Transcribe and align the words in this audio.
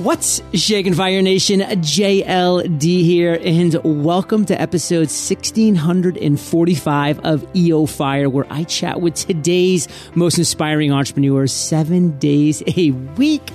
What's 0.00 0.40
shaking 0.54 0.94
Fire 0.94 1.20
Nation? 1.20 1.60
JLD 1.60 2.80
here, 2.80 3.38
and 3.44 3.74
welcome 3.84 4.46
to 4.46 4.58
episode 4.58 5.10
1645 5.10 7.20
of 7.20 7.46
EO 7.54 7.84
Fire, 7.84 8.30
where 8.30 8.46
I 8.48 8.64
chat 8.64 9.02
with 9.02 9.14
today's 9.14 9.88
most 10.14 10.38
inspiring 10.38 10.90
entrepreneurs 10.90 11.52
seven 11.52 12.18
days 12.18 12.62
a 12.78 12.92
week. 12.92 13.50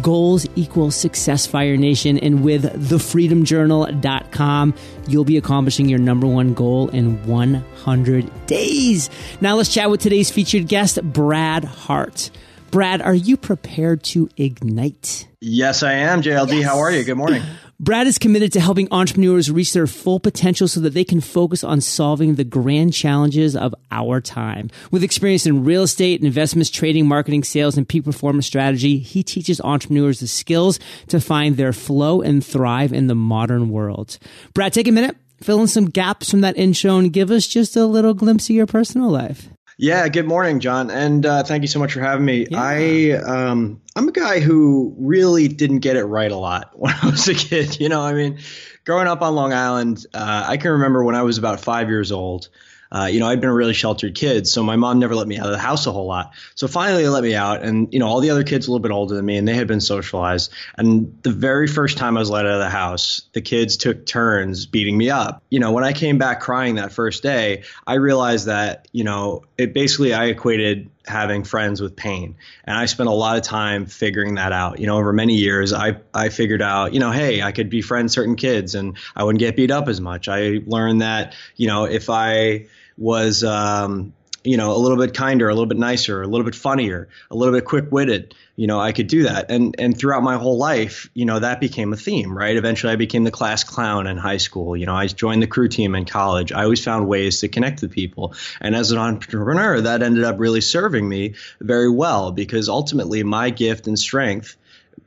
Goals 0.00 0.46
equal 0.54 0.92
success, 0.92 1.48
Fire 1.48 1.76
Nation. 1.76 2.16
And 2.18 2.44
with 2.44 2.62
thefreedomjournal.com, 2.62 4.74
you'll 5.08 5.24
be 5.24 5.36
accomplishing 5.36 5.88
your 5.88 5.98
number 5.98 6.28
one 6.28 6.54
goal 6.54 6.90
in 6.90 7.26
100 7.26 8.46
days. 8.46 9.10
Now 9.40 9.56
let's 9.56 9.74
chat 9.74 9.90
with 9.90 10.00
today's 10.00 10.30
featured 10.30 10.68
guest, 10.68 11.02
Brad 11.02 11.64
Hart. 11.64 12.30
Brad, 12.70 13.00
are 13.00 13.14
you 13.14 13.38
prepared 13.38 14.02
to 14.04 14.28
ignite? 14.36 15.26
Yes, 15.40 15.82
I 15.82 15.92
am. 15.92 16.20
JLD, 16.20 16.58
yes. 16.58 16.64
how 16.64 16.78
are 16.78 16.90
you? 16.90 17.02
Good 17.02 17.16
morning. 17.16 17.42
Brad 17.80 18.06
is 18.06 18.18
committed 18.18 18.52
to 18.52 18.60
helping 18.60 18.88
entrepreneurs 18.90 19.50
reach 19.50 19.72
their 19.72 19.86
full 19.86 20.20
potential 20.20 20.68
so 20.68 20.80
that 20.80 20.94
they 20.94 21.04
can 21.04 21.20
focus 21.20 21.64
on 21.64 21.80
solving 21.80 22.34
the 22.34 22.44
grand 22.44 22.92
challenges 22.92 23.56
of 23.56 23.74
our 23.90 24.20
time. 24.20 24.68
With 24.90 25.02
experience 25.02 25.46
in 25.46 25.64
real 25.64 25.84
estate, 25.84 26.22
investments, 26.22 26.70
trading, 26.70 27.06
marketing, 27.06 27.44
sales, 27.44 27.78
and 27.78 27.88
peak 27.88 28.04
performance 28.04 28.46
strategy, 28.46 28.98
he 28.98 29.22
teaches 29.22 29.60
entrepreneurs 29.60 30.20
the 30.20 30.26
skills 30.26 30.78
to 31.06 31.20
find 31.20 31.56
their 31.56 31.72
flow 31.72 32.20
and 32.20 32.44
thrive 32.44 32.92
in 32.92 33.06
the 33.06 33.14
modern 33.14 33.70
world. 33.70 34.18
Brad, 34.52 34.74
take 34.74 34.88
a 34.88 34.92
minute, 34.92 35.16
fill 35.40 35.60
in 35.60 35.68
some 35.68 35.86
gaps 35.88 36.30
from 36.30 36.42
that 36.42 36.58
intro, 36.58 36.98
and 36.98 37.12
give 37.12 37.30
us 37.30 37.46
just 37.46 37.76
a 37.76 37.86
little 37.86 38.12
glimpse 38.12 38.50
of 38.50 38.56
your 38.56 38.66
personal 38.66 39.08
life. 39.08 39.48
Yeah, 39.80 40.08
good 40.08 40.26
morning, 40.26 40.58
John, 40.58 40.90
and 40.90 41.24
uh, 41.24 41.44
thank 41.44 41.62
you 41.62 41.68
so 41.68 41.78
much 41.78 41.92
for 41.92 42.00
having 42.00 42.24
me. 42.24 42.48
Yeah. 42.50 42.60
I 42.60 43.10
um, 43.12 43.80
I'm 43.94 44.08
a 44.08 44.12
guy 44.12 44.40
who 44.40 44.92
really 44.98 45.46
didn't 45.46 45.78
get 45.78 45.94
it 45.94 46.04
right 46.04 46.32
a 46.32 46.36
lot 46.36 46.72
when 46.74 46.92
I 47.00 47.06
was 47.06 47.28
a 47.28 47.34
kid. 47.34 47.78
You 47.78 47.88
know, 47.88 48.00
I 48.00 48.12
mean, 48.12 48.40
growing 48.84 49.06
up 49.06 49.22
on 49.22 49.36
Long 49.36 49.52
Island, 49.52 50.04
uh, 50.12 50.46
I 50.48 50.56
can 50.56 50.72
remember 50.72 51.04
when 51.04 51.14
I 51.14 51.22
was 51.22 51.38
about 51.38 51.60
five 51.60 51.88
years 51.88 52.10
old 52.10 52.48
uh, 52.90 53.08
you 53.10 53.20
know, 53.20 53.28
I'd 53.28 53.40
been 53.40 53.50
a 53.50 53.54
really 53.54 53.74
sheltered 53.74 54.14
kid, 54.14 54.46
so 54.46 54.62
my 54.62 54.76
mom 54.76 54.98
never 54.98 55.14
let 55.14 55.28
me 55.28 55.38
out 55.38 55.46
of 55.46 55.52
the 55.52 55.58
house 55.58 55.86
a 55.86 55.92
whole 55.92 56.06
lot. 56.06 56.32
So 56.54 56.68
finally, 56.68 57.02
they 57.02 57.08
let 57.08 57.22
me 57.22 57.34
out, 57.34 57.62
and 57.62 57.92
you 57.92 57.98
know, 57.98 58.06
all 58.06 58.20
the 58.20 58.30
other 58.30 58.44
kids 58.44 58.66
a 58.66 58.70
little 58.70 58.82
bit 58.82 58.92
older 58.92 59.14
than 59.14 59.24
me, 59.24 59.36
and 59.36 59.46
they 59.46 59.54
had 59.54 59.68
been 59.68 59.80
socialized. 59.80 60.52
And 60.76 61.18
the 61.22 61.32
very 61.32 61.66
first 61.66 61.98
time 61.98 62.16
I 62.16 62.20
was 62.20 62.30
let 62.30 62.46
out 62.46 62.52
of 62.52 62.60
the 62.60 62.70
house, 62.70 63.22
the 63.32 63.40
kids 63.40 63.76
took 63.76 64.06
turns 64.06 64.66
beating 64.66 64.96
me 64.96 65.10
up. 65.10 65.42
You 65.50 65.60
know, 65.60 65.72
when 65.72 65.84
I 65.84 65.92
came 65.92 66.18
back 66.18 66.40
crying 66.40 66.76
that 66.76 66.92
first 66.92 67.22
day, 67.22 67.64
I 67.86 67.94
realized 67.94 68.46
that 68.46 68.88
you 68.92 69.04
know, 69.04 69.44
it 69.56 69.74
basically 69.74 70.14
I 70.14 70.26
equated 70.26 70.90
having 71.06 71.44
friends 71.44 71.80
with 71.80 71.96
pain. 71.96 72.36
And 72.64 72.76
I 72.76 72.86
spent 72.86 73.08
a 73.08 73.12
lot 73.12 73.36
of 73.36 73.42
time 73.42 73.86
figuring 73.86 74.36
that 74.36 74.52
out. 74.52 74.78
You 74.78 74.86
know, 74.86 74.98
over 74.98 75.12
many 75.12 75.34
years, 75.34 75.72
I, 75.72 75.96
I 76.12 76.28
figured 76.28 76.62
out, 76.62 76.92
you 76.94 77.00
know, 77.00 77.10
hey, 77.10 77.42
I 77.42 77.52
could 77.52 77.70
befriend 77.70 78.12
certain 78.12 78.36
kids 78.36 78.74
and 78.74 78.96
I 79.16 79.24
wouldn't 79.24 79.40
get 79.40 79.56
beat 79.56 79.70
up 79.70 79.88
as 79.88 80.00
much. 80.00 80.28
I 80.28 80.60
learned 80.66 81.00
that, 81.00 81.34
you 81.56 81.66
know, 81.66 81.84
if 81.84 82.10
I 82.10 82.66
was, 82.98 83.44
um, 83.44 84.12
you 84.44 84.56
know, 84.56 84.74
a 84.74 84.78
little 84.78 84.98
bit 84.98 85.14
kinder, 85.14 85.48
a 85.48 85.52
little 85.52 85.66
bit 85.66 85.78
nicer, 85.78 86.22
a 86.22 86.26
little 86.26 86.44
bit 86.44 86.54
funnier, 86.54 87.08
a 87.30 87.36
little 87.36 87.54
bit 87.54 87.64
quick 87.64 87.90
witted, 87.90 88.34
you 88.56 88.66
know, 88.66 88.80
I 88.80 88.92
could 88.92 89.06
do 89.06 89.24
that. 89.24 89.50
And 89.50 89.76
and 89.78 89.96
throughout 89.96 90.22
my 90.22 90.36
whole 90.36 90.58
life, 90.58 91.10
you 91.14 91.24
know, 91.24 91.38
that 91.38 91.60
became 91.60 91.92
a 91.92 91.96
theme, 91.96 92.36
right? 92.36 92.56
Eventually 92.56 92.92
I 92.92 92.96
became 92.96 93.24
the 93.24 93.30
class 93.30 93.62
clown 93.62 94.06
in 94.06 94.16
high 94.16 94.38
school. 94.38 94.76
You 94.76 94.86
know, 94.86 94.94
I 94.94 95.06
joined 95.06 95.42
the 95.42 95.46
crew 95.46 95.68
team 95.68 95.94
in 95.94 96.04
college. 96.04 96.50
I 96.52 96.64
always 96.64 96.82
found 96.82 97.08
ways 97.08 97.40
to 97.40 97.48
connect 97.48 97.82
with 97.82 97.92
people. 97.92 98.34
And 98.60 98.74
as 98.74 98.90
an 98.90 98.98
entrepreneur, 98.98 99.80
that 99.82 100.02
ended 100.02 100.24
up 100.24 100.40
really 100.40 100.60
serving 100.60 101.08
me 101.08 101.34
very 101.60 101.90
well 101.90 102.32
because 102.32 102.68
ultimately 102.68 103.22
my 103.22 103.50
gift 103.50 103.86
and 103.86 103.98
strength 103.98 104.56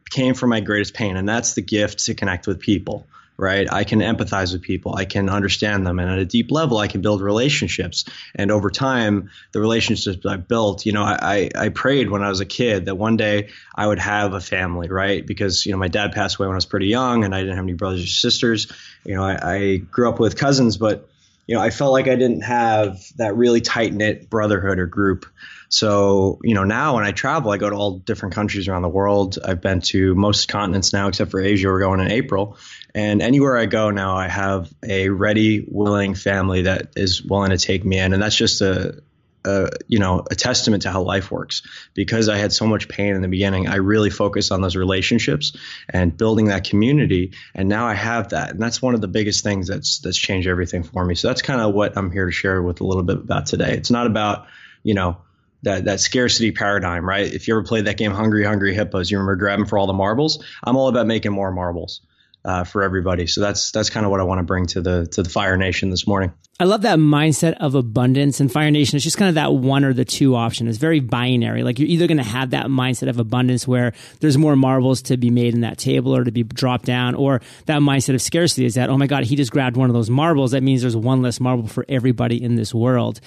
came 0.09 0.33
from 0.33 0.50
my 0.50 0.59
greatest 0.59 0.94
pain. 0.94 1.17
And 1.17 1.28
that's 1.28 1.53
the 1.53 1.61
gift 1.61 2.05
to 2.05 2.14
connect 2.14 2.48
with 2.48 2.59
people 2.59 3.05
right? 3.42 3.67
I 3.73 3.86
can 3.86 4.02
empathize 4.02 4.53
with 4.53 4.61
people. 4.61 4.95
I 4.95 5.06
can 5.06 5.28
understand 5.28 5.86
them. 5.86 5.97
And 5.97 6.11
at 6.11 6.20
a 6.20 6.25
deep 6.25 6.52
level, 6.52 6.78
I 6.78 6.88
can 6.88 7.02
build 7.02 7.21
relationships. 7.21 8.05
And 8.36 8.52
over 8.52 8.70
time, 8.70 9.32
the 9.52 9.60
relationships 9.60 10.23
I 10.27 10.38
built, 10.38 10.86
you 10.86 10.92
know, 10.92 11.02
I, 11.02 11.49
I 11.55 11.70
prayed 11.70 12.11
when 12.11 12.21
I 12.21 12.30
was 12.30 12.39
a 12.39 12.45
kid 12.45 12.86
that 12.86 12.95
one 12.95 13.17
day 13.17 13.49
I 13.76 13.88
would 13.88 13.98
have 13.98 14.33
a 14.33 14.39
family, 14.39 14.89
right? 14.89 15.26
Because, 15.26 15.66
you 15.66 15.71
know, 15.71 15.80
my 15.80 15.88
dad 15.88 16.11
passed 16.11 16.38
away 16.38 16.48
when 16.48 16.54
I 16.54 16.58
was 16.58 16.67
pretty 16.67 16.86
young 16.86 17.23
and 17.23 17.33
I 17.33 17.39
didn't 17.39 17.55
have 17.55 17.66
any 17.66 17.73
brothers 17.73 18.04
or 18.04 18.08
sisters. 18.08 18.71
You 19.04 19.16
know, 19.16 19.23
I, 19.23 19.54
I 19.55 19.77
grew 19.77 20.08
up 20.08 20.20
with 20.20 20.37
cousins, 20.37 20.77
but, 20.77 21.10
you 21.48 21.55
know, 21.55 21.61
I 21.61 21.71
felt 21.71 21.93
like 21.93 22.08
I 22.08 22.16
didn't 22.16 22.42
have 22.42 22.99
that 23.17 23.36
really 23.36 23.61
tight 23.61 23.92
knit 23.92 24.30
brotherhood 24.30 24.77
or 24.77 24.86
group. 24.86 25.26
So, 25.71 26.39
you 26.43 26.54
know, 26.54 26.65
now 26.65 26.95
when 26.95 27.05
I 27.05 27.14
travel, 27.14 27.49
I 27.52 27.58
go 27.58 27.70
to 27.70 27.76
all 27.76 27.99
different 27.99 28.36
countries 28.36 28.67
around 28.67 28.82
the 28.82 28.89
world. 28.89 29.39
I've 29.43 29.61
been 29.61 29.80
to 29.82 30.14
most 30.15 30.49
continents 30.49 30.92
now, 30.92 31.08
except 31.08 31.32
for 31.32 31.39
Asia. 31.39 31.70
We're 31.70 31.80
going 31.80 32.02
in 32.02 32.11
April. 32.11 32.58
And 32.93 33.21
anywhere 33.21 33.58
I 33.58 33.67
go 33.67 33.89
now, 33.89 34.17
I 34.17 34.27
have 34.27 34.71
a 34.83 35.08
ready, 35.08 35.65
willing 35.65 36.14
family 36.14 36.64
that 36.64 36.89
is 36.98 37.23
willing 37.23 37.52
to 37.52 37.58
take 37.58 37.86
me 37.86 37.99
in. 37.99 38.11
And 38.11 38.21
that's 38.21 38.36
just 38.36 38.60
a, 38.60 39.02
a, 39.45 39.70
you 39.87 39.98
know 39.98 40.23
a 40.30 40.36
testament 40.36 40.83
to 40.83 40.92
how 40.92 41.02
life 41.02 41.31
works 41.31 41.64
because 41.95 42.30
i 42.30 42.37
had 42.37 42.54
so 42.54 42.67
much 42.67 42.87
pain 42.87 43.15
in 43.15 43.23
the 43.23 43.27
beginning 43.27 43.67
i 43.67 43.77
really 43.77 44.11
focused 44.11 44.52
on 44.52 44.61
those 44.61 44.76
relationships 44.76 45.58
and 45.89 46.15
building 46.15 46.45
that 46.49 46.64
community 46.64 47.31
and 47.55 47.67
now 47.67 47.87
i 47.87 47.95
have 47.95 48.30
that 48.30 48.52
and 48.52 48.60
that's 48.60 48.83
one 48.83 48.93
of 48.93 49.02
the 49.02 49.08
biggest 49.08 49.43
things 49.43 49.67
that's 49.67 49.98
that's 49.98 50.15
changed 50.15 50.48
everything 50.48 50.83
for 50.83 51.04
me 51.04 51.15
so 51.15 51.27
that's 51.27 51.42
kind 51.42 51.60
of 51.60 51.73
what 51.73 51.98
i'm 51.98 52.11
here 52.11 52.27
to 52.27 52.31
share 52.31 52.61
with 52.61 52.81
a 52.81 52.83
little 52.83 53.02
bit 53.02 53.17
about 53.17 53.48
today 53.48 53.73
it's 53.73 53.89
not 53.89 54.05
about 54.05 54.45
you 54.83 54.93
know 54.93 55.17
that 55.64 55.86
that 55.86 55.99
scarcity 55.99 56.52
paradigm, 56.52 57.08
right? 57.08 57.32
If 57.32 57.48
you 57.48 57.55
ever 57.55 57.64
played 57.64 57.86
that 57.86 57.98
game 57.98 58.11
Hungry 58.11 58.44
Hungry 58.44 58.73
Hippos, 58.73 59.11
you 59.11 59.17
remember 59.17 59.36
grabbing 59.36 59.66
for 59.66 59.77
all 59.77 59.88
the 59.88 59.94
marbles. 59.94 60.44
I'm 60.64 60.77
all 60.77 60.88
about 60.88 61.08
making 61.08 61.32
more 61.32 61.52
marbles 61.52 62.02
uh, 62.44 62.64
for 62.64 62.83
everybody. 62.83 63.27
So 63.27 63.42
that's 63.42 63.72
that's 63.72 63.89
kind 63.89 64.05
of 64.05 64.11
what 64.11 64.20
I 64.20 64.23
want 64.23 64.39
to 64.39 64.44
bring 64.44 64.66
to 64.67 64.82
the 64.82 65.08
to 65.08 65.23
the 65.23 65.30
Fire 65.30 65.58
Nation 65.58 65.89
this 65.89 66.08
morning. 66.08 66.33
I 66.61 66.66
love 66.66 66.83
that 66.83 66.99
mindset 66.99 67.54
of 67.54 67.73
abundance 67.73 68.39
and 68.39 68.52
Fire 68.52 68.70
Nation. 68.70 68.95
It's 68.95 69.04
just 69.04 69.17
kind 69.17 69.30
of 69.30 69.33
that 69.33 69.52
one 69.52 69.83
or 69.83 69.94
the 69.94 70.05
two 70.05 70.36
option. 70.36 70.67
It's 70.67 70.77
very 70.77 70.99
binary. 70.99 71.64
Like 71.64 71.80
you're 71.80 71.89
either 71.89 72.05
going 72.05 72.20
to 72.20 72.23
have 72.23 72.52
that 72.52 72.67
mindset 72.67 73.10
of 73.10 73.17
abundance 73.17 73.67
where 73.67 73.94
there's 74.20 74.38
more 74.38 74.55
marbles 74.55 75.02
to 75.04 75.17
be 75.17 75.32
made 75.32 75.55
in 75.55 75.61
that 75.61 75.80
table 75.80 76.16
or 76.16 76.23
to 76.23 76.30
be 76.30 76.44
dropped 76.44 76.86
down, 76.86 77.16
or 77.16 77.42
that 77.66 77.80
mindset 77.80 78.14
of 78.14 78.22
scarcity 78.22 78.66
is 78.66 78.76
that, 78.76 78.92
oh 78.92 78.98
my 78.99 79.08
God, 79.08 79.23
he 79.23 79.36
just 79.36 79.52
grabbed 79.52 79.76
one 79.76 79.89
of 79.89 79.95
those 79.95 80.11
marbles. 80.11 80.52
That 80.52 80.61
means 80.61 80.82
there's 80.82 80.95
one 80.95 81.23
less 81.23 81.39
marble 81.39 81.66
for 81.66 81.83
everybody 81.89 82.39
in 82.39 82.58
this 82.58 82.76
world. 82.76 83.22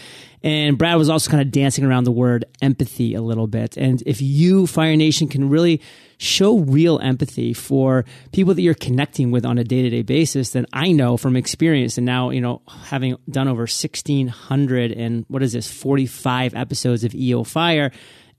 And 0.44 0.78
Brad 0.78 0.96
was 0.96 1.10
also 1.10 1.28
kind 1.28 1.40
of 1.40 1.50
dancing 1.50 1.84
around 1.84 2.04
the 2.04 2.12
word 2.12 2.44
empathy 2.62 3.14
a 3.14 3.22
little 3.22 3.48
bit. 3.48 3.76
And 3.76 4.00
if 4.06 4.22
you, 4.22 4.68
Fire 4.68 4.94
Nation, 4.94 5.26
can 5.26 5.48
really 5.48 5.80
show 6.18 6.58
real 6.58 6.98
empathy 7.00 7.52
for 7.52 8.04
people 8.32 8.54
that 8.54 8.62
you're 8.62 8.74
connecting 8.74 9.30
with 9.30 9.44
on 9.44 9.58
a 9.58 9.64
day 9.64 9.82
to 9.82 9.90
day 9.90 10.02
basis, 10.02 10.50
then 10.50 10.66
I 10.72 10.92
know 10.92 11.16
from 11.16 11.34
experience 11.34 11.98
and 11.98 12.04
now, 12.04 12.30
you 12.30 12.40
know, 12.40 12.62
having 12.84 13.16
done 13.28 13.48
over 13.48 13.62
1600 13.62 14.92
and 14.92 15.24
what 15.28 15.42
is 15.42 15.52
this, 15.52 15.70
45 15.70 16.54
episodes 16.54 17.04
of 17.04 17.14
EO 17.14 17.44
Fire, 17.44 17.90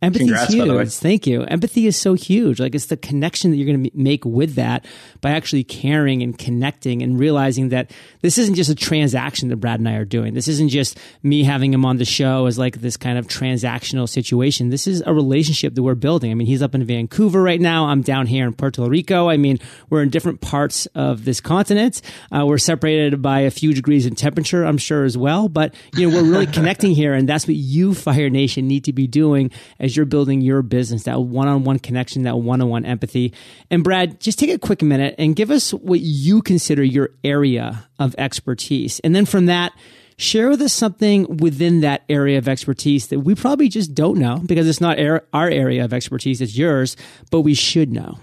Empathy 0.01 0.25
is 0.25 0.47
huge. 0.47 0.93
Thank 0.93 1.25
you. 1.25 1.43
Empathy 1.43 1.87
is 1.87 1.95
so 1.95 2.13
huge. 2.13 2.59
Like 2.59 2.75
it's 2.75 2.87
the 2.87 2.97
connection 2.97 3.51
that 3.51 3.57
you're 3.57 3.65
going 3.65 3.85
to 3.85 3.91
make 3.93 4.25
with 4.25 4.55
that 4.55 4.85
by 5.21 5.31
actually 5.31 5.63
caring 5.63 6.21
and 6.21 6.37
connecting 6.37 7.01
and 7.01 7.17
realizing 7.17 7.69
that 7.69 7.91
this 8.21 8.37
isn't 8.37 8.55
just 8.55 8.69
a 8.69 8.75
transaction 8.75 9.49
that 9.49 9.55
Brad 9.57 9.79
and 9.79 9.87
I 9.87 9.95
are 9.95 10.05
doing. 10.05 10.33
This 10.33 10.47
isn't 10.47 10.69
just 10.69 10.99
me 11.23 11.43
having 11.43 11.73
him 11.73 11.85
on 11.85 11.97
the 11.97 12.05
show 12.05 12.45
as 12.45 12.59
like 12.59 12.81
this 12.81 12.97
kind 12.97 13.17
of 13.17 13.27
transactional 13.27 14.07
situation. 14.07 14.69
This 14.69 14.85
is 14.85 15.01
a 15.05 15.13
relationship 15.13 15.75
that 15.75 15.83
we're 15.83 15.95
building. 15.95 16.29
I 16.29 16.33
mean, 16.35 16.47
he's 16.47 16.61
up 16.61 16.75
in 16.75 16.83
Vancouver 16.83 17.41
right 17.41 17.61
now. 17.61 17.85
I'm 17.85 18.01
down 18.01 18.27
here 18.27 18.45
in 18.45 18.53
Puerto 18.53 18.87
Rico. 18.87 19.29
I 19.29 19.37
mean, 19.37 19.59
we're 19.89 20.03
in 20.03 20.09
different 20.09 20.41
parts 20.41 20.85
of 20.87 21.25
this 21.25 21.39
continent. 21.41 22.01
Uh, 22.31 22.45
we're 22.45 22.57
separated 22.57 23.21
by 23.21 23.41
a 23.41 23.51
few 23.51 23.73
degrees 23.73 24.05
in 24.05 24.15
temperature, 24.15 24.63
I'm 24.65 24.77
sure 24.77 25.05
as 25.05 25.17
well. 25.17 25.49
But 25.49 25.73
you 25.95 26.09
know, 26.09 26.15
we're 26.15 26.29
really 26.29 26.47
connecting 26.53 26.91
here, 26.91 27.13
and 27.13 27.27
that's 27.27 27.47
what 27.47 27.55
you, 27.55 27.93
Fire 27.93 28.29
Nation, 28.29 28.67
need 28.67 28.83
to 28.85 28.93
be 28.93 29.07
doing 29.07 29.51
as 29.85 29.95
you're 29.95 30.07
building 30.07 30.41
your 30.41 30.63
business, 30.63 31.03
that 31.03 31.21
one 31.21 31.47
on 31.47 31.63
one 31.63 31.77
connection, 31.77 32.23
that 32.23 32.37
one 32.37 32.59
on 32.59 32.69
one 32.69 32.85
empathy. 32.85 33.31
And 33.69 33.83
Brad, 33.83 34.19
just 34.19 34.39
take 34.39 34.49
a 34.49 34.57
quick 34.57 34.81
minute 34.81 35.13
and 35.19 35.35
give 35.35 35.51
us 35.51 35.71
what 35.71 35.99
you 35.99 36.41
consider 36.41 36.83
your 36.83 37.11
area 37.23 37.87
of 37.99 38.15
expertise. 38.17 38.99
And 39.01 39.15
then 39.15 39.27
from 39.27 39.45
that, 39.45 39.73
share 40.17 40.49
with 40.49 40.61
us 40.63 40.73
something 40.73 41.37
within 41.37 41.81
that 41.81 42.01
area 42.09 42.39
of 42.39 42.47
expertise 42.47 43.07
that 43.09 43.19
we 43.19 43.35
probably 43.35 43.69
just 43.69 43.93
don't 43.93 44.17
know 44.17 44.41
because 44.43 44.67
it's 44.67 44.81
not 44.81 44.97
our 44.99 45.49
area 45.49 45.85
of 45.85 45.93
expertise, 45.93 46.41
it's 46.41 46.57
yours, 46.57 46.97
but 47.29 47.41
we 47.41 47.53
should 47.53 47.91
know. 47.91 48.17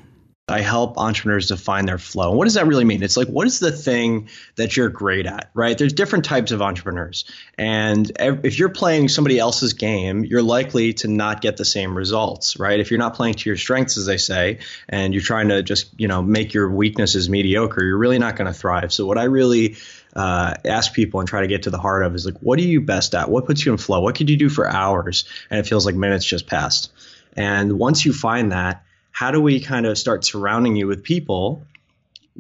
I 0.48 0.60
help 0.60 0.98
entrepreneurs 0.98 1.46
define 1.46 1.86
their 1.86 1.98
flow. 1.98 2.32
What 2.32 2.46
does 2.46 2.54
that 2.54 2.66
really 2.66 2.84
mean? 2.84 3.04
It's 3.04 3.16
like, 3.16 3.28
what 3.28 3.46
is 3.46 3.60
the 3.60 3.70
thing 3.70 4.28
that 4.56 4.76
you're 4.76 4.88
great 4.88 5.24
at, 5.24 5.50
right? 5.54 5.78
There's 5.78 5.92
different 5.92 6.24
types 6.24 6.50
of 6.50 6.60
entrepreneurs. 6.60 7.26
And 7.56 8.10
if 8.18 8.58
you're 8.58 8.68
playing 8.68 9.08
somebody 9.08 9.38
else's 9.38 9.74
game, 9.74 10.24
you're 10.24 10.42
likely 10.42 10.94
to 10.94 11.08
not 11.08 11.42
get 11.42 11.58
the 11.58 11.64
same 11.64 11.96
results, 11.96 12.58
right? 12.58 12.80
If 12.80 12.90
you're 12.90 12.98
not 12.98 13.14
playing 13.14 13.34
to 13.34 13.50
your 13.50 13.56
strengths, 13.56 13.96
as 13.96 14.04
they 14.04 14.16
say, 14.16 14.58
and 14.88 15.14
you're 15.14 15.22
trying 15.22 15.50
to 15.50 15.62
just, 15.62 15.88
you 15.96 16.08
know, 16.08 16.22
make 16.22 16.52
your 16.54 16.68
weaknesses 16.68 17.30
mediocre, 17.30 17.84
you're 17.84 17.96
really 17.96 18.18
not 18.18 18.34
going 18.34 18.52
to 18.52 18.58
thrive. 18.58 18.92
So 18.92 19.06
what 19.06 19.18
I 19.18 19.24
really 19.24 19.76
uh, 20.16 20.54
ask 20.64 20.92
people 20.92 21.20
and 21.20 21.28
try 21.28 21.42
to 21.42 21.46
get 21.46 21.62
to 21.62 21.70
the 21.70 21.78
heart 21.78 22.02
of 22.02 22.16
is 22.16 22.26
like, 22.26 22.38
what 22.40 22.58
are 22.58 22.62
you 22.62 22.80
best 22.80 23.14
at? 23.14 23.30
What 23.30 23.46
puts 23.46 23.64
you 23.64 23.70
in 23.70 23.78
flow? 23.78 24.00
What 24.00 24.16
could 24.16 24.28
you 24.28 24.36
do 24.36 24.48
for 24.48 24.68
hours? 24.68 25.24
And 25.50 25.60
it 25.60 25.68
feels 25.68 25.86
like 25.86 25.94
minutes 25.94 26.24
just 26.24 26.48
passed. 26.48 26.92
And 27.36 27.78
once 27.78 28.04
you 28.04 28.12
find 28.12 28.50
that, 28.50 28.84
how 29.22 29.30
do 29.30 29.40
we 29.40 29.60
kind 29.60 29.86
of 29.86 29.96
start 29.96 30.24
surrounding 30.24 30.74
you 30.74 30.88
with 30.88 31.04
people 31.04 31.62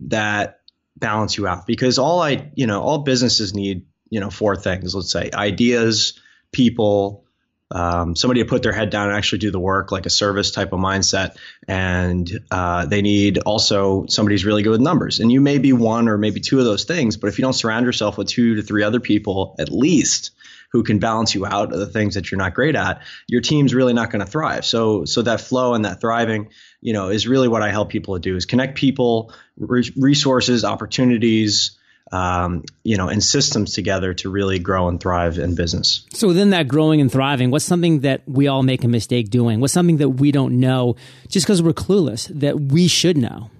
that 0.08 0.58
balance 0.96 1.36
you 1.36 1.46
out? 1.46 1.64
Because 1.64 1.96
all 1.96 2.20
I, 2.20 2.50
you 2.56 2.66
know, 2.66 2.82
all 2.82 2.98
businesses 2.98 3.54
need, 3.54 3.86
you 4.10 4.18
know, 4.18 4.30
four 4.30 4.56
things, 4.56 4.92
let's 4.92 5.12
say 5.12 5.30
ideas, 5.32 6.18
people, 6.50 7.24
um, 7.70 8.16
somebody 8.16 8.42
to 8.42 8.48
put 8.48 8.64
their 8.64 8.72
head 8.72 8.90
down 8.90 9.06
and 9.06 9.16
actually 9.16 9.38
do 9.38 9.52
the 9.52 9.60
work, 9.60 9.92
like 9.92 10.06
a 10.06 10.10
service 10.10 10.50
type 10.50 10.72
of 10.72 10.80
mindset. 10.80 11.36
And 11.68 12.28
uh, 12.50 12.86
they 12.86 13.00
need 13.00 13.38
also 13.38 14.06
somebody 14.08 14.34
who's 14.34 14.44
really 14.44 14.64
good 14.64 14.72
with 14.72 14.80
numbers. 14.80 15.20
And 15.20 15.30
you 15.30 15.40
may 15.40 15.58
be 15.58 15.72
one 15.72 16.08
or 16.08 16.18
maybe 16.18 16.40
two 16.40 16.58
of 16.58 16.64
those 16.64 16.82
things, 16.82 17.16
but 17.16 17.28
if 17.28 17.38
you 17.38 17.42
don't 17.42 17.52
surround 17.52 17.86
yourself 17.86 18.18
with 18.18 18.26
two 18.26 18.56
to 18.56 18.62
three 18.62 18.82
other 18.82 18.98
people 18.98 19.54
at 19.60 19.70
least 19.70 20.32
who 20.72 20.82
can 20.82 20.98
balance 20.98 21.34
you 21.34 21.46
out 21.46 21.72
of 21.72 21.78
the 21.78 21.86
things 21.86 22.14
that 22.14 22.30
you're 22.30 22.38
not 22.38 22.54
great 22.54 22.74
at, 22.74 23.02
your 23.28 23.42
team's 23.42 23.74
really 23.74 23.92
not 23.92 24.10
going 24.10 24.24
to 24.24 24.30
thrive. 24.30 24.64
So, 24.64 25.04
so 25.04 25.22
that 25.22 25.40
flow 25.40 25.74
and 25.74 25.84
that 25.84 26.00
thriving, 26.00 26.48
you 26.82 26.92
know, 26.92 27.08
is 27.08 27.26
really 27.26 27.48
what 27.48 27.62
I 27.62 27.70
help 27.70 27.88
people 27.88 28.14
to 28.14 28.20
do 28.20 28.36
is 28.36 28.44
connect 28.44 28.76
people, 28.76 29.32
re- 29.56 29.90
resources, 29.96 30.64
opportunities, 30.64 31.78
um, 32.10 32.64
you 32.82 32.98
know, 32.98 33.08
and 33.08 33.22
systems 33.22 33.72
together 33.72 34.12
to 34.14 34.28
really 34.28 34.58
grow 34.58 34.88
and 34.88 35.00
thrive 35.00 35.38
in 35.38 35.54
business. 35.54 36.04
So 36.12 36.28
within 36.28 36.50
that 36.50 36.68
growing 36.68 37.00
and 37.00 37.10
thriving, 37.10 37.50
what's 37.50 37.64
something 37.64 38.00
that 38.00 38.22
we 38.26 38.48
all 38.48 38.62
make 38.62 38.84
a 38.84 38.88
mistake 38.88 39.30
doing? 39.30 39.60
What's 39.60 39.72
something 39.72 39.96
that 39.98 40.10
we 40.10 40.32
don't 40.32 40.60
know 40.60 40.96
just 41.28 41.46
because 41.46 41.62
we're 41.62 41.72
clueless 41.72 42.28
that 42.38 42.60
we 42.60 42.88
should 42.88 43.16
know? 43.16 43.50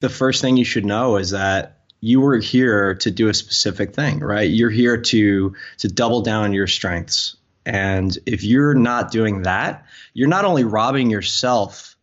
The 0.00 0.08
first 0.10 0.42
thing 0.42 0.56
you 0.56 0.64
should 0.64 0.84
know 0.84 1.16
is 1.16 1.30
that 1.30 1.80
you 2.00 2.20
were 2.20 2.36
here 2.36 2.94
to 2.96 3.10
do 3.10 3.28
a 3.28 3.34
specific 3.34 3.94
thing, 3.94 4.20
right? 4.20 4.48
You're 4.48 4.70
here 4.70 5.00
to 5.00 5.56
to 5.78 5.88
double 5.88 6.20
down 6.20 6.44
on 6.44 6.52
your 6.52 6.66
strengths. 6.66 7.36
And 7.64 8.16
if 8.26 8.44
you're 8.44 8.74
not 8.74 9.10
doing 9.10 9.42
that, 9.42 9.86
you're 10.14 10.28
not 10.28 10.44
only 10.44 10.62
robbing 10.62 11.10
yourself 11.10 11.95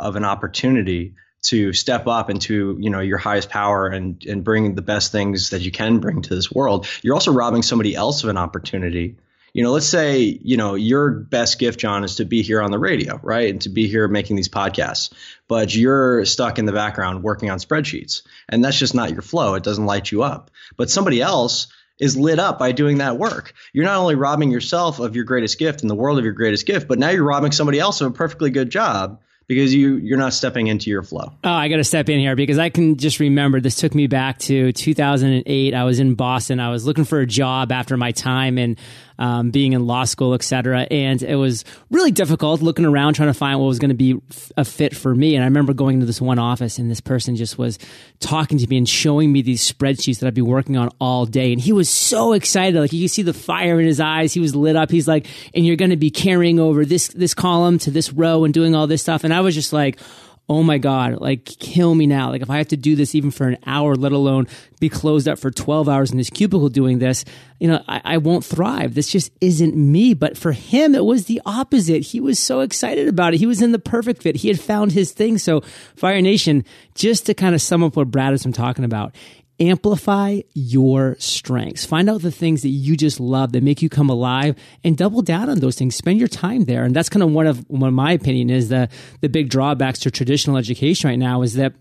of 0.00 0.16
an 0.16 0.24
opportunity, 0.24 1.14
to 1.42 1.72
step 1.72 2.06
up 2.06 2.30
into 2.30 2.76
you 2.80 2.90
know 2.90 3.00
your 3.00 3.18
highest 3.18 3.48
power 3.48 3.88
and 3.88 4.24
and 4.26 4.44
bring 4.44 4.74
the 4.74 4.82
best 4.82 5.12
things 5.12 5.50
that 5.50 5.62
you 5.62 5.70
can 5.70 5.98
bring 5.98 6.22
to 6.22 6.34
this 6.34 6.50
world. 6.50 6.86
You're 7.02 7.14
also 7.14 7.32
robbing 7.32 7.62
somebody 7.62 7.94
else 7.94 8.22
of 8.22 8.30
an 8.30 8.36
opportunity. 8.36 9.16
You 9.54 9.64
know 9.64 9.72
let's 9.72 9.86
say 9.86 10.20
you 10.20 10.56
know 10.56 10.74
your 10.74 11.10
best 11.10 11.58
gift 11.58 11.80
john 11.80 12.04
is 12.04 12.16
to 12.16 12.24
be 12.24 12.42
here 12.42 12.62
on 12.62 12.70
the 12.70 12.78
radio 12.78 13.18
right? 13.22 13.50
And 13.50 13.60
to 13.62 13.68
be 13.68 13.88
here 13.88 14.06
making 14.06 14.36
these 14.36 14.48
podcasts. 14.48 15.12
But 15.48 15.74
you're 15.74 16.24
stuck 16.24 16.58
in 16.58 16.66
the 16.66 16.72
background 16.72 17.22
working 17.22 17.50
on 17.50 17.58
spreadsheets. 17.58 18.22
And 18.48 18.64
that's 18.64 18.78
just 18.78 18.94
not 18.94 19.10
your 19.10 19.22
flow. 19.22 19.54
It 19.54 19.64
doesn't 19.64 19.86
light 19.86 20.12
you 20.12 20.22
up. 20.22 20.50
But 20.76 20.90
somebody 20.90 21.20
else 21.20 21.68
is 21.98 22.16
lit 22.16 22.38
up 22.38 22.58
by 22.58 22.72
doing 22.72 22.98
that 22.98 23.18
work. 23.18 23.52
You're 23.72 23.84
not 23.84 23.98
only 23.98 24.14
robbing 24.14 24.50
yourself 24.50 25.00
of 25.00 25.16
your 25.16 25.24
greatest 25.24 25.58
gift 25.58 25.82
in 25.82 25.88
the 25.88 25.94
world 25.94 26.18
of 26.18 26.24
your 26.24 26.32
greatest 26.32 26.64
gift, 26.64 26.88
but 26.88 26.98
now 26.98 27.10
you're 27.10 27.24
robbing 27.24 27.52
somebody 27.52 27.78
else 27.78 28.00
of 28.00 28.06
a 28.06 28.14
perfectly 28.14 28.50
good 28.50 28.70
job 28.70 29.20
because 29.50 29.74
you 29.74 29.96
you're 29.96 30.16
not 30.16 30.32
stepping 30.32 30.68
into 30.68 30.90
your 30.90 31.02
flow. 31.02 31.32
Oh, 31.42 31.50
I 31.50 31.66
got 31.66 31.78
to 31.78 31.84
step 31.84 32.08
in 32.08 32.20
here 32.20 32.36
because 32.36 32.56
I 32.56 32.70
can 32.70 32.96
just 32.96 33.18
remember 33.18 33.60
this 33.60 33.74
took 33.74 33.96
me 33.96 34.06
back 34.06 34.38
to 34.38 34.70
2008. 34.70 35.74
I 35.74 35.82
was 35.82 35.98
in 35.98 36.14
Boston. 36.14 36.60
I 36.60 36.70
was 36.70 36.86
looking 36.86 37.04
for 37.04 37.18
a 37.18 37.26
job 37.26 37.72
after 37.72 37.96
my 37.96 38.12
time 38.12 38.58
in 38.58 38.76
um, 39.20 39.50
being 39.50 39.74
in 39.74 39.86
law 39.86 40.04
school, 40.04 40.34
et 40.34 40.42
cetera. 40.42 40.80
And 40.90 41.22
it 41.22 41.36
was 41.36 41.64
really 41.90 42.10
difficult 42.10 42.62
looking 42.62 42.84
around 42.84 43.14
trying 43.14 43.28
to 43.28 43.34
find 43.34 43.60
what 43.60 43.66
was 43.66 43.78
going 43.78 43.90
to 43.90 43.94
be 43.94 44.20
a 44.56 44.64
fit 44.64 44.96
for 44.96 45.14
me. 45.14 45.36
And 45.36 45.44
I 45.44 45.46
remember 45.46 45.74
going 45.74 45.94
into 45.94 46.06
this 46.06 46.20
one 46.20 46.40
office 46.40 46.78
and 46.78 46.90
this 46.90 47.00
person 47.00 47.36
just 47.36 47.58
was 47.58 47.78
talking 48.18 48.58
to 48.58 48.66
me 48.66 48.78
and 48.78 48.88
showing 48.88 49.30
me 49.30 49.42
these 49.42 49.70
spreadsheets 49.70 50.18
that 50.20 50.26
I'd 50.26 50.34
be 50.34 50.42
working 50.42 50.76
on 50.76 50.90
all 51.00 51.26
day. 51.26 51.52
And 51.52 51.60
he 51.60 51.72
was 51.72 51.88
so 51.88 52.32
excited. 52.32 52.80
Like 52.80 52.92
you 52.92 53.04
could 53.04 53.10
see 53.10 53.22
the 53.22 53.34
fire 53.34 53.78
in 53.78 53.86
his 53.86 54.00
eyes. 54.00 54.32
He 54.32 54.40
was 54.40 54.56
lit 54.56 54.74
up. 54.74 54.90
He's 54.90 55.06
like, 55.06 55.26
and 55.54 55.64
you're 55.64 55.76
going 55.76 55.90
to 55.90 55.96
be 55.96 56.10
carrying 56.10 56.58
over 56.58 56.84
this, 56.84 57.08
this 57.08 57.34
column 57.34 57.78
to 57.80 57.90
this 57.90 58.12
row 58.12 58.44
and 58.44 58.54
doing 58.54 58.74
all 58.74 58.86
this 58.86 59.02
stuff. 59.02 59.22
And 59.22 59.34
I 59.34 59.42
was 59.42 59.54
just 59.54 59.72
like, 59.72 60.00
oh 60.50 60.64
my 60.64 60.78
God, 60.78 61.20
like 61.20 61.44
kill 61.44 61.94
me 61.94 62.08
now. 62.08 62.30
Like 62.30 62.42
if 62.42 62.50
I 62.50 62.58
have 62.58 62.66
to 62.68 62.76
do 62.76 62.96
this 62.96 63.14
even 63.14 63.30
for 63.30 63.46
an 63.46 63.56
hour, 63.66 63.94
let 63.94 64.10
alone 64.10 64.48
be 64.80 64.88
closed 64.88 65.28
up 65.28 65.38
for 65.38 65.52
12 65.52 65.88
hours 65.88 66.10
in 66.10 66.16
this 66.18 66.28
cubicle 66.28 66.68
doing 66.68 66.98
this, 66.98 67.24
you 67.60 67.68
know, 67.68 67.80
I, 67.86 68.00
I, 68.04 68.16
won't 68.18 68.44
thrive. 68.44 68.94
This 68.94 69.12
just 69.12 69.30
isn't 69.40 69.76
me. 69.76 70.12
But 70.12 70.36
for 70.36 70.50
him, 70.50 70.96
it 70.96 71.04
was 71.04 71.26
the 71.26 71.40
opposite. 71.46 72.02
He 72.02 72.18
was 72.18 72.40
so 72.40 72.60
excited 72.60 73.06
about 73.06 73.32
it. 73.32 73.36
He 73.36 73.46
was 73.46 73.62
in 73.62 73.70
the 73.70 73.78
perfect 73.78 74.22
fit. 74.22 74.34
He 74.34 74.48
had 74.48 74.58
found 74.58 74.90
his 74.90 75.12
thing. 75.12 75.38
So 75.38 75.60
Fire 75.94 76.20
Nation, 76.20 76.64
just 76.96 77.26
to 77.26 77.34
kind 77.34 77.54
of 77.54 77.62
sum 77.62 77.84
up 77.84 77.94
what 77.94 78.10
Brad 78.10 78.32
has 78.32 78.42
been 78.42 78.52
talking 78.52 78.84
about, 78.84 79.14
amplify 79.60 80.40
your 80.54 81.16
strengths. 81.18 81.84
Find 81.84 82.08
out 82.08 82.22
the 82.22 82.32
things 82.32 82.62
that 82.62 82.70
you 82.70 82.96
just 82.96 83.20
love 83.20 83.52
that 83.52 83.62
make 83.62 83.82
you 83.82 83.88
come 83.88 84.08
alive 84.08 84.56
and 84.82 84.96
double 84.96 85.22
down 85.22 85.50
on 85.50 85.60
those 85.60 85.76
things. 85.76 85.94
Spend 85.94 86.18
your 86.18 86.28
time 86.28 86.64
there. 86.64 86.84
And 86.84 86.96
that's 86.96 87.08
kind 87.08 87.22
of 87.22 87.30
one 87.30 87.46
of, 87.46 87.68
one 87.68 87.88
of 87.88 87.94
my 87.94 88.12
opinion 88.12 88.50
is 88.50 88.70
the, 88.70 88.88
the 89.20 89.28
big 89.28 89.50
drawbacks 89.50 89.98
to 90.00 90.10
traditional 90.10 90.56
education 90.56 91.10
right 91.10 91.18
now 91.18 91.42
is 91.42 91.54
that, 91.54 91.74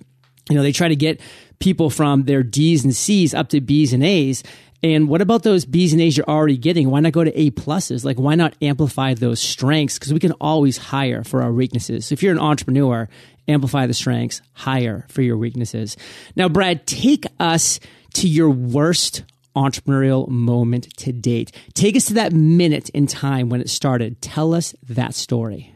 you 0.50 0.56
know, 0.56 0.64
they 0.64 0.72
try 0.72 0.88
to 0.90 0.96
get 0.96 1.22
people 1.60 1.90
from 1.90 2.24
their 2.24 2.44
D's 2.44 2.84
and 2.84 2.96
C's 2.96 3.34
up 3.34 3.50
to 3.50 3.62
B's 3.62 3.94
and 3.94 4.04
A's. 4.04 4.44
And 4.82 5.10
what 5.10 5.22
about 5.22 5.44
those 5.44 5.66
B's 5.66 5.92
and 5.92 6.02
A's 6.02 6.16
you're 6.16 6.30
already 6.30 6.58
getting? 6.58 6.90
Why 6.90 7.02
not 7.02 7.12
go 7.12 7.24
to 7.24 7.40
A 7.40 7.52
pluses? 7.52 8.06
Like, 8.06 8.18
why 8.18 8.36
not 8.36 8.56
amplify 8.62 9.14
those 9.14 9.42
strengths? 9.42 10.00
Because 10.00 10.14
we 10.14 10.20
can 10.20 10.32
always 10.34 10.78
hire 10.78 11.24
for 11.24 11.42
our 11.42 11.52
weaknesses. 11.52 12.06
So 12.06 12.14
if 12.14 12.24
you're 12.24 12.32
an 12.32 12.40
entrepreneur 12.40 13.10
amplify 13.50 13.88
the 13.88 13.94
strengths, 13.94 14.42
hire 14.54 15.06
for 15.10 15.22
your 15.22 15.38
weaknesses. 15.38 15.98
Now, 16.36 16.48
Brad, 16.48 16.86
take 16.86 17.26
us 17.40 17.80
to 18.14 18.28
your 18.28 18.50
worst 18.50 19.24
entrepreneurial 19.56 20.28
moment 20.28 20.96
to 20.98 21.12
date. 21.12 21.52
Take 21.74 21.96
us 21.96 22.06
to 22.06 22.14
that 22.14 22.32
minute 22.32 22.90
in 22.90 23.08
time 23.08 23.50
when 23.50 23.60
it 23.60 23.70
started. 23.70 24.22
Tell 24.22 24.54
us 24.54 24.76
that 24.88 25.14
story. 25.16 25.74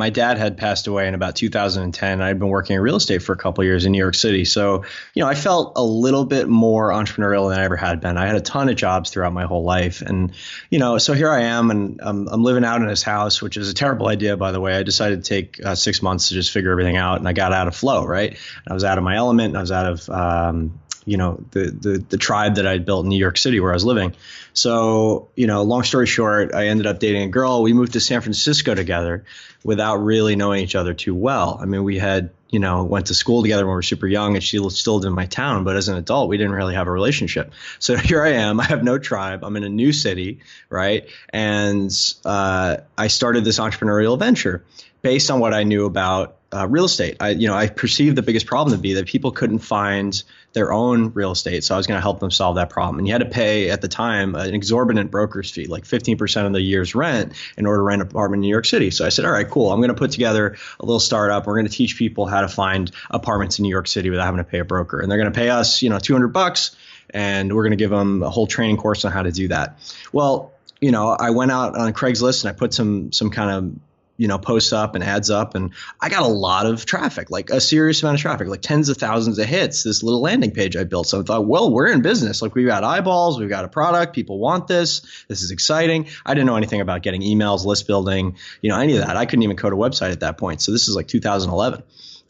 My 0.00 0.08
dad 0.08 0.38
had 0.38 0.56
passed 0.56 0.86
away 0.86 1.06
in 1.06 1.14
about 1.14 1.36
2010. 1.36 2.22
I'd 2.22 2.38
been 2.38 2.48
working 2.48 2.74
in 2.74 2.80
real 2.80 2.96
estate 2.96 3.18
for 3.22 3.34
a 3.34 3.36
couple 3.36 3.62
years 3.64 3.84
in 3.84 3.92
New 3.92 3.98
York 3.98 4.14
City. 4.14 4.46
So, 4.46 4.84
you 5.12 5.22
know, 5.22 5.28
I 5.28 5.34
felt 5.34 5.74
a 5.76 5.84
little 5.84 6.24
bit 6.24 6.48
more 6.48 6.88
entrepreneurial 6.88 7.50
than 7.50 7.60
I 7.60 7.64
ever 7.64 7.76
had 7.76 8.00
been. 8.00 8.16
I 8.16 8.26
had 8.26 8.36
a 8.36 8.40
ton 8.40 8.70
of 8.70 8.76
jobs 8.76 9.10
throughout 9.10 9.34
my 9.34 9.44
whole 9.44 9.62
life. 9.62 10.00
And, 10.00 10.32
you 10.70 10.78
know, 10.78 10.96
so 10.96 11.12
here 11.12 11.30
I 11.30 11.42
am 11.42 11.70
and 11.70 12.00
I'm, 12.02 12.28
I'm 12.28 12.42
living 12.42 12.64
out 12.64 12.80
in 12.80 12.88
his 12.88 13.02
house, 13.02 13.42
which 13.42 13.58
is 13.58 13.68
a 13.68 13.74
terrible 13.74 14.08
idea, 14.08 14.38
by 14.38 14.52
the 14.52 14.60
way. 14.60 14.74
I 14.74 14.84
decided 14.84 15.22
to 15.22 15.28
take 15.28 15.62
uh, 15.62 15.74
six 15.74 16.00
months 16.00 16.28
to 16.28 16.34
just 16.34 16.50
figure 16.50 16.72
everything 16.72 16.96
out 16.96 17.18
and 17.18 17.28
I 17.28 17.34
got 17.34 17.52
out 17.52 17.68
of 17.68 17.76
flow, 17.76 18.06
right? 18.06 18.38
I 18.66 18.72
was 18.72 18.84
out 18.84 18.96
of 18.96 19.04
my 19.04 19.16
element. 19.16 19.54
I 19.54 19.60
was 19.60 19.70
out 19.70 19.84
of, 19.84 20.08
um, 20.08 20.80
you 21.04 21.16
know 21.16 21.42
the, 21.52 21.70
the 21.70 22.04
the 22.08 22.16
tribe 22.16 22.56
that 22.56 22.66
I'd 22.66 22.84
built 22.84 23.04
in 23.04 23.08
New 23.08 23.18
York 23.18 23.38
City 23.38 23.60
where 23.60 23.70
I 23.70 23.74
was 23.74 23.84
living. 23.84 24.14
So 24.52 25.28
you 25.34 25.46
know, 25.46 25.62
long 25.62 25.82
story 25.82 26.06
short, 26.06 26.54
I 26.54 26.66
ended 26.68 26.86
up 26.86 26.98
dating 26.98 27.22
a 27.22 27.28
girl. 27.28 27.62
We 27.62 27.72
moved 27.72 27.94
to 27.94 28.00
San 28.00 28.20
Francisco 28.20 28.74
together 28.74 29.24
without 29.64 29.96
really 29.96 30.36
knowing 30.36 30.62
each 30.62 30.74
other 30.74 30.94
too 30.94 31.14
well. 31.14 31.58
I 31.60 31.66
mean, 31.66 31.84
we 31.84 31.98
had 31.98 32.30
you 32.48 32.58
know 32.58 32.84
went 32.84 33.06
to 33.06 33.14
school 33.14 33.42
together 33.42 33.64
when 33.64 33.72
we 33.72 33.76
were 33.76 33.82
super 33.82 34.06
young, 34.06 34.34
and 34.34 34.44
she 34.44 34.58
still 34.70 34.94
lived 34.94 35.06
in 35.06 35.12
my 35.12 35.26
town. 35.26 35.64
But 35.64 35.76
as 35.76 35.88
an 35.88 35.96
adult, 35.96 36.28
we 36.28 36.36
didn't 36.36 36.52
really 36.52 36.74
have 36.74 36.86
a 36.86 36.92
relationship. 36.92 37.52
So 37.78 37.96
here 37.98 38.22
I 38.22 38.32
am. 38.32 38.60
I 38.60 38.64
have 38.64 38.84
no 38.84 38.98
tribe. 38.98 39.44
I'm 39.44 39.56
in 39.56 39.64
a 39.64 39.68
new 39.68 39.92
city, 39.92 40.40
right? 40.68 41.08
And 41.30 41.90
uh, 42.24 42.78
I 42.96 43.06
started 43.06 43.44
this 43.44 43.58
entrepreneurial 43.58 44.18
venture 44.18 44.64
based 45.02 45.30
on 45.30 45.40
what 45.40 45.54
I 45.54 45.62
knew 45.62 45.86
about 45.86 46.36
uh, 46.52 46.66
real 46.66 46.84
estate. 46.84 47.16
I, 47.20 47.30
you 47.30 47.46
know, 47.48 47.54
I 47.54 47.68
perceived 47.68 48.16
the 48.16 48.22
biggest 48.22 48.46
problem 48.46 48.76
to 48.76 48.80
be 48.80 48.94
that 48.94 49.06
people 49.06 49.30
couldn't 49.30 49.60
find 49.60 50.20
their 50.52 50.72
own 50.72 51.12
real 51.12 51.30
estate. 51.30 51.62
So 51.62 51.74
I 51.74 51.78
was 51.78 51.86
going 51.86 51.98
to 51.98 52.02
help 52.02 52.18
them 52.18 52.32
solve 52.32 52.56
that 52.56 52.70
problem. 52.70 52.98
And 52.98 53.06
you 53.06 53.14
had 53.14 53.20
to 53.20 53.28
pay 53.28 53.70
at 53.70 53.80
the 53.80 53.88
time 53.88 54.34
an 54.34 54.52
exorbitant 54.52 55.12
broker's 55.12 55.50
fee, 55.50 55.66
like 55.66 55.84
15% 55.84 56.46
of 56.46 56.52
the 56.52 56.60
year's 56.60 56.94
rent 56.94 57.34
in 57.56 57.66
order 57.66 57.78
to 57.78 57.82
rent 57.82 58.02
an 58.02 58.08
apartment 58.08 58.38
in 58.38 58.42
New 58.42 58.52
York 58.52 58.66
City. 58.66 58.90
So 58.90 59.06
I 59.06 59.10
said, 59.10 59.24
all 59.24 59.30
right, 59.30 59.48
cool. 59.48 59.70
I'm 59.70 59.78
going 59.78 59.88
to 59.88 59.94
put 59.94 60.10
together 60.10 60.56
a 60.80 60.84
little 60.84 60.98
startup. 60.98 61.46
We're 61.46 61.54
going 61.54 61.68
to 61.68 61.72
teach 61.72 61.96
people 61.96 62.26
how 62.26 62.40
to 62.40 62.48
find 62.48 62.90
apartments 63.10 63.60
in 63.60 63.62
New 63.62 63.70
York 63.70 63.86
City 63.86 64.10
without 64.10 64.24
having 64.24 64.38
to 64.38 64.44
pay 64.44 64.58
a 64.58 64.64
broker. 64.64 64.98
And 64.98 65.10
they're 65.10 65.18
going 65.18 65.32
to 65.32 65.38
pay 65.38 65.50
us, 65.50 65.82
you 65.82 65.88
know, 65.88 66.00
200 66.00 66.28
bucks 66.28 66.74
and 67.12 67.54
we're 67.54 67.62
going 67.62 67.72
to 67.72 67.76
give 67.76 67.90
them 67.90 68.22
a 68.22 68.30
whole 68.30 68.46
training 68.46 68.76
course 68.76 69.04
on 69.04 69.12
how 69.12 69.22
to 69.22 69.32
do 69.32 69.48
that. 69.48 69.78
Well, 70.12 70.52
you 70.80 70.90
know, 70.90 71.08
I 71.08 71.30
went 71.30 71.50
out 71.50 71.76
on 71.76 71.92
Craigslist 71.92 72.44
and 72.44 72.54
I 72.54 72.58
put 72.58 72.72
some 72.72 73.12
some 73.12 73.30
kind 73.30 73.50
of 73.50 73.80
you 74.20 74.28
know 74.28 74.38
posts 74.38 74.74
up 74.74 74.94
and 74.94 75.02
ads 75.02 75.30
up 75.30 75.54
and 75.54 75.70
i 75.98 76.10
got 76.10 76.22
a 76.22 76.28
lot 76.28 76.66
of 76.66 76.84
traffic 76.84 77.30
like 77.30 77.48
a 77.48 77.58
serious 77.58 78.02
amount 78.02 78.16
of 78.16 78.20
traffic 78.20 78.48
like 78.48 78.60
tens 78.60 78.90
of 78.90 78.98
thousands 78.98 79.38
of 79.38 79.46
hits 79.46 79.82
this 79.82 80.02
little 80.02 80.20
landing 80.20 80.50
page 80.50 80.76
i 80.76 80.84
built. 80.84 81.06
So 81.06 81.20
i 81.20 81.22
thought 81.22 81.46
well 81.46 81.72
we're 81.72 81.86
in 81.86 82.02
business. 82.02 82.42
Like 82.42 82.54
we've 82.54 82.66
got 82.66 82.84
eyeballs 82.84 83.38
we've 83.38 83.48
got 83.48 83.64
a 83.64 83.68
product 83.68 84.14
people 84.14 84.38
want 84.38 84.66
this 84.66 85.00
this 85.28 85.42
is 85.42 85.50
exciting. 85.50 86.08
I 86.26 86.34
didn't 86.34 86.46
know 86.46 86.56
anything 86.56 86.82
about 86.82 87.02
getting 87.02 87.22
emails 87.22 87.64
list 87.64 87.86
building 87.86 88.36
you 88.60 88.68
know 88.68 88.78
any 88.78 88.96
of 88.96 89.06
that. 89.06 89.16
I 89.16 89.24
couldn't 89.24 89.42
even 89.42 89.56
code 89.56 89.72
a 89.72 89.76
website 89.76 90.12
at 90.12 90.20
that 90.20 90.36
point. 90.36 90.60
So 90.60 90.70
this 90.70 90.88
is 90.88 90.94
like 90.94 91.08
2011 91.08 91.82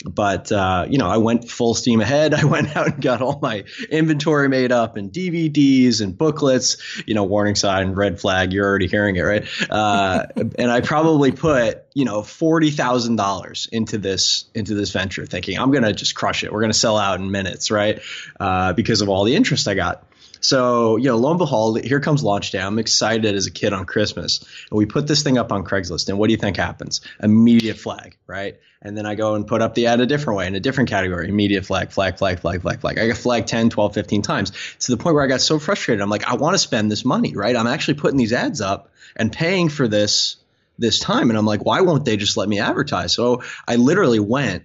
but 0.04 0.50
uh, 0.50 0.86
you 0.88 0.98
know, 0.98 1.08
I 1.08 1.18
went 1.18 1.50
full 1.50 1.74
steam 1.74 2.00
ahead. 2.00 2.34
I 2.40 2.44
went 2.44 2.76
out 2.76 2.86
and 2.86 3.02
got 3.02 3.22
all 3.22 3.38
my 3.40 3.64
inventory 3.90 4.48
made 4.48 4.72
up 4.72 4.96
and 4.96 5.12
DVDs 5.12 6.00
and 6.00 6.16
booklets. 6.16 6.76
You 7.06 7.14
know, 7.14 7.24
warning 7.24 7.54
sign, 7.54 7.92
red 7.92 8.20
flag. 8.20 8.52
You're 8.52 8.66
already 8.66 8.86
hearing 8.86 9.16
it, 9.16 9.22
right? 9.22 9.46
Uh, 9.70 10.26
and 10.58 10.70
I 10.70 10.80
probably 10.80 11.32
put 11.32 11.84
you 11.94 12.04
know 12.04 12.22
forty 12.22 12.70
thousand 12.70 13.16
dollars 13.16 13.68
into 13.70 13.98
this 13.98 14.44
into 14.54 14.74
this 14.74 14.92
venture, 14.92 15.26
thinking 15.26 15.58
I'm 15.58 15.70
gonna 15.70 15.92
just 15.92 16.14
crush 16.14 16.44
it. 16.44 16.52
We're 16.52 16.62
gonna 16.62 16.72
sell 16.72 16.98
out 16.98 17.20
in 17.20 17.30
minutes, 17.30 17.70
right? 17.70 18.00
Uh, 18.38 18.72
because 18.72 19.00
of 19.00 19.08
all 19.08 19.24
the 19.24 19.36
interest 19.36 19.68
I 19.68 19.74
got. 19.74 20.04
So, 20.40 20.96
you 20.96 21.08
know, 21.08 21.16
lo 21.16 21.30
and 21.30 21.38
behold, 21.38 21.80
here 21.82 22.00
comes 22.00 22.22
launch 22.22 22.50
day. 22.50 22.60
I'm 22.60 22.78
excited 22.78 23.34
as 23.34 23.46
a 23.46 23.50
kid 23.50 23.72
on 23.72 23.84
Christmas. 23.84 24.40
And 24.70 24.78
we 24.78 24.86
put 24.86 25.06
this 25.06 25.22
thing 25.22 25.38
up 25.38 25.52
on 25.52 25.64
Craigslist. 25.64 26.08
And 26.08 26.18
what 26.18 26.28
do 26.28 26.32
you 26.32 26.38
think 26.38 26.56
happens? 26.56 27.02
Immediate 27.22 27.78
flag, 27.78 28.16
right? 28.26 28.58
And 28.82 28.96
then 28.96 29.04
I 29.04 29.14
go 29.14 29.34
and 29.34 29.46
put 29.46 29.60
up 29.60 29.74
the 29.74 29.88
ad 29.88 30.00
a 30.00 30.06
different 30.06 30.38
way 30.38 30.46
in 30.46 30.54
a 30.54 30.60
different 30.60 30.88
category. 30.88 31.28
Immediate 31.28 31.66
flag, 31.66 31.90
flag, 31.90 32.16
flag, 32.16 32.40
flag, 32.40 32.62
flag, 32.62 32.80
flag. 32.80 32.98
I 32.98 33.08
got 33.08 33.18
flagged 33.18 33.48
10, 33.48 33.70
12, 33.70 33.94
15 33.94 34.22
times 34.22 34.52
to 34.80 34.90
the 34.90 34.96
point 34.96 35.14
where 35.14 35.24
I 35.24 35.26
got 35.26 35.42
so 35.42 35.58
frustrated. 35.58 36.00
I'm 36.00 36.10
like, 36.10 36.24
I 36.24 36.34
want 36.36 36.54
to 36.54 36.58
spend 36.58 36.90
this 36.90 37.04
money, 37.04 37.34
right? 37.34 37.54
I'm 37.54 37.66
actually 37.66 37.94
putting 37.94 38.16
these 38.16 38.32
ads 38.32 38.60
up 38.60 38.90
and 39.16 39.30
paying 39.30 39.68
for 39.68 39.86
this 39.88 40.36
this 40.78 40.98
time. 40.98 41.28
And 41.28 41.38
I'm 41.38 41.44
like, 41.44 41.64
why 41.64 41.82
won't 41.82 42.06
they 42.06 42.16
just 42.16 42.38
let 42.38 42.48
me 42.48 42.58
advertise? 42.58 43.12
So 43.12 43.42
I 43.68 43.76
literally 43.76 44.18
went 44.18 44.64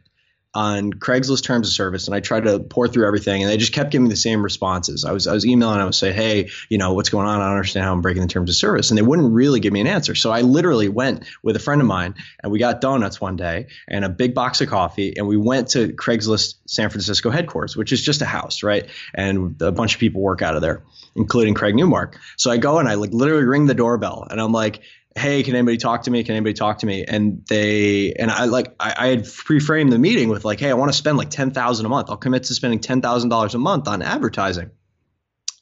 on 0.55 0.93
Craigslist 0.93 1.43
terms 1.43 1.67
of 1.67 1.73
service 1.73 2.07
and 2.07 2.15
I 2.15 2.21
tried 2.21 2.45
to 2.45 2.59
pour 2.59 2.87
through 2.87 3.05
everything 3.05 3.43
and 3.43 3.51
they 3.51 3.57
just 3.57 3.73
kept 3.73 3.91
giving 3.91 4.05
me 4.05 4.09
the 4.09 4.15
same 4.15 4.41
responses. 4.41 5.03
I 5.03 5.11
was 5.11 5.27
I 5.27 5.33
was 5.33 5.45
emailing, 5.45 5.79
I 5.79 5.83
would 5.83 5.93
say, 5.93 6.13
Hey, 6.13 6.49
you 6.69 6.77
know, 6.77 6.93
what's 6.93 7.09
going 7.09 7.27
on? 7.27 7.41
I 7.41 7.45
don't 7.45 7.57
understand 7.57 7.85
how 7.85 7.91
I'm 7.91 8.01
breaking 8.01 8.21
the 8.21 8.29
terms 8.29 8.49
of 8.49 8.55
service. 8.55 8.89
And 8.89 8.97
they 8.97 9.01
wouldn't 9.01 9.33
really 9.33 9.59
give 9.59 9.73
me 9.73 9.81
an 9.81 9.87
answer. 9.87 10.15
So 10.15 10.31
I 10.31 10.41
literally 10.41 10.87
went 10.87 11.25
with 11.43 11.57
a 11.57 11.59
friend 11.59 11.81
of 11.81 11.87
mine 11.87 12.15
and 12.41 12.51
we 12.51 12.59
got 12.59 12.79
donuts 12.79 13.19
one 13.19 13.35
day 13.35 13.67
and 13.87 14.05
a 14.05 14.09
big 14.09 14.33
box 14.33 14.61
of 14.61 14.69
coffee 14.69 15.13
and 15.17 15.27
we 15.27 15.35
went 15.35 15.69
to 15.71 15.89
Craigslist 15.89 16.55
San 16.65 16.89
Francisco 16.89 17.29
headquarters, 17.29 17.75
which 17.75 17.91
is 17.91 18.01
just 18.01 18.21
a 18.21 18.25
house, 18.25 18.63
right? 18.63 18.89
And 19.13 19.61
a 19.61 19.73
bunch 19.73 19.95
of 19.95 19.99
people 19.99 20.21
work 20.21 20.41
out 20.41 20.55
of 20.55 20.61
there, 20.61 20.83
including 21.15 21.53
Craig 21.53 21.75
Newmark. 21.75 22.17
So 22.37 22.49
I 22.49 22.57
go 22.57 22.79
and 22.79 22.87
I 22.87 22.93
like 22.93 23.11
literally 23.11 23.43
ring 23.43 23.65
the 23.65 23.75
doorbell 23.75 24.25
and 24.29 24.39
I'm 24.39 24.53
like, 24.53 24.81
hey, 25.15 25.43
can 25.43 25.55
anybody 25.55 25.77
talk 25.77 26.03
to 26.03 26.11
me? 26.11 26.23
Can 26.23 26.35
anybody 26.35 26.53
talk 26.53 26.79
to 26.79 26.85
me? 26.85 27.05
And 27.05 27.45
they 27.47 28.13
and 28.13 28.29
I 28.29 28.45
like 28.45 28.75
I, 28.79 28.93
I 28.97 29.07
had 29.07 29.25
pre-framed 29.25 29.91
the 29.91 29.99
meeting 29.99 30.29
with 30.29 30.45
like, 30.45 30.59
hey, 30.59 30.69
I 30.69 30.73
want 30.73 30.91
to 30.91 30.97
spend 30.97 31.17
like 31.17 31.29
ten 31.29 31.51
thousand 31.51 31.85
a 31.85 31.89
month. 31.89 32.09
I'll 32.09 32.17
commit 32.17 32.43
to 32.43 32.53
spending 32.53 32.79
ten 32.79 33.01
thousand 33.01 33.29
dollars 33.29 33.55
a 33.55 33.57
month 33.57 33.87
on 33.87 34.01
advertising. 34.01 34.71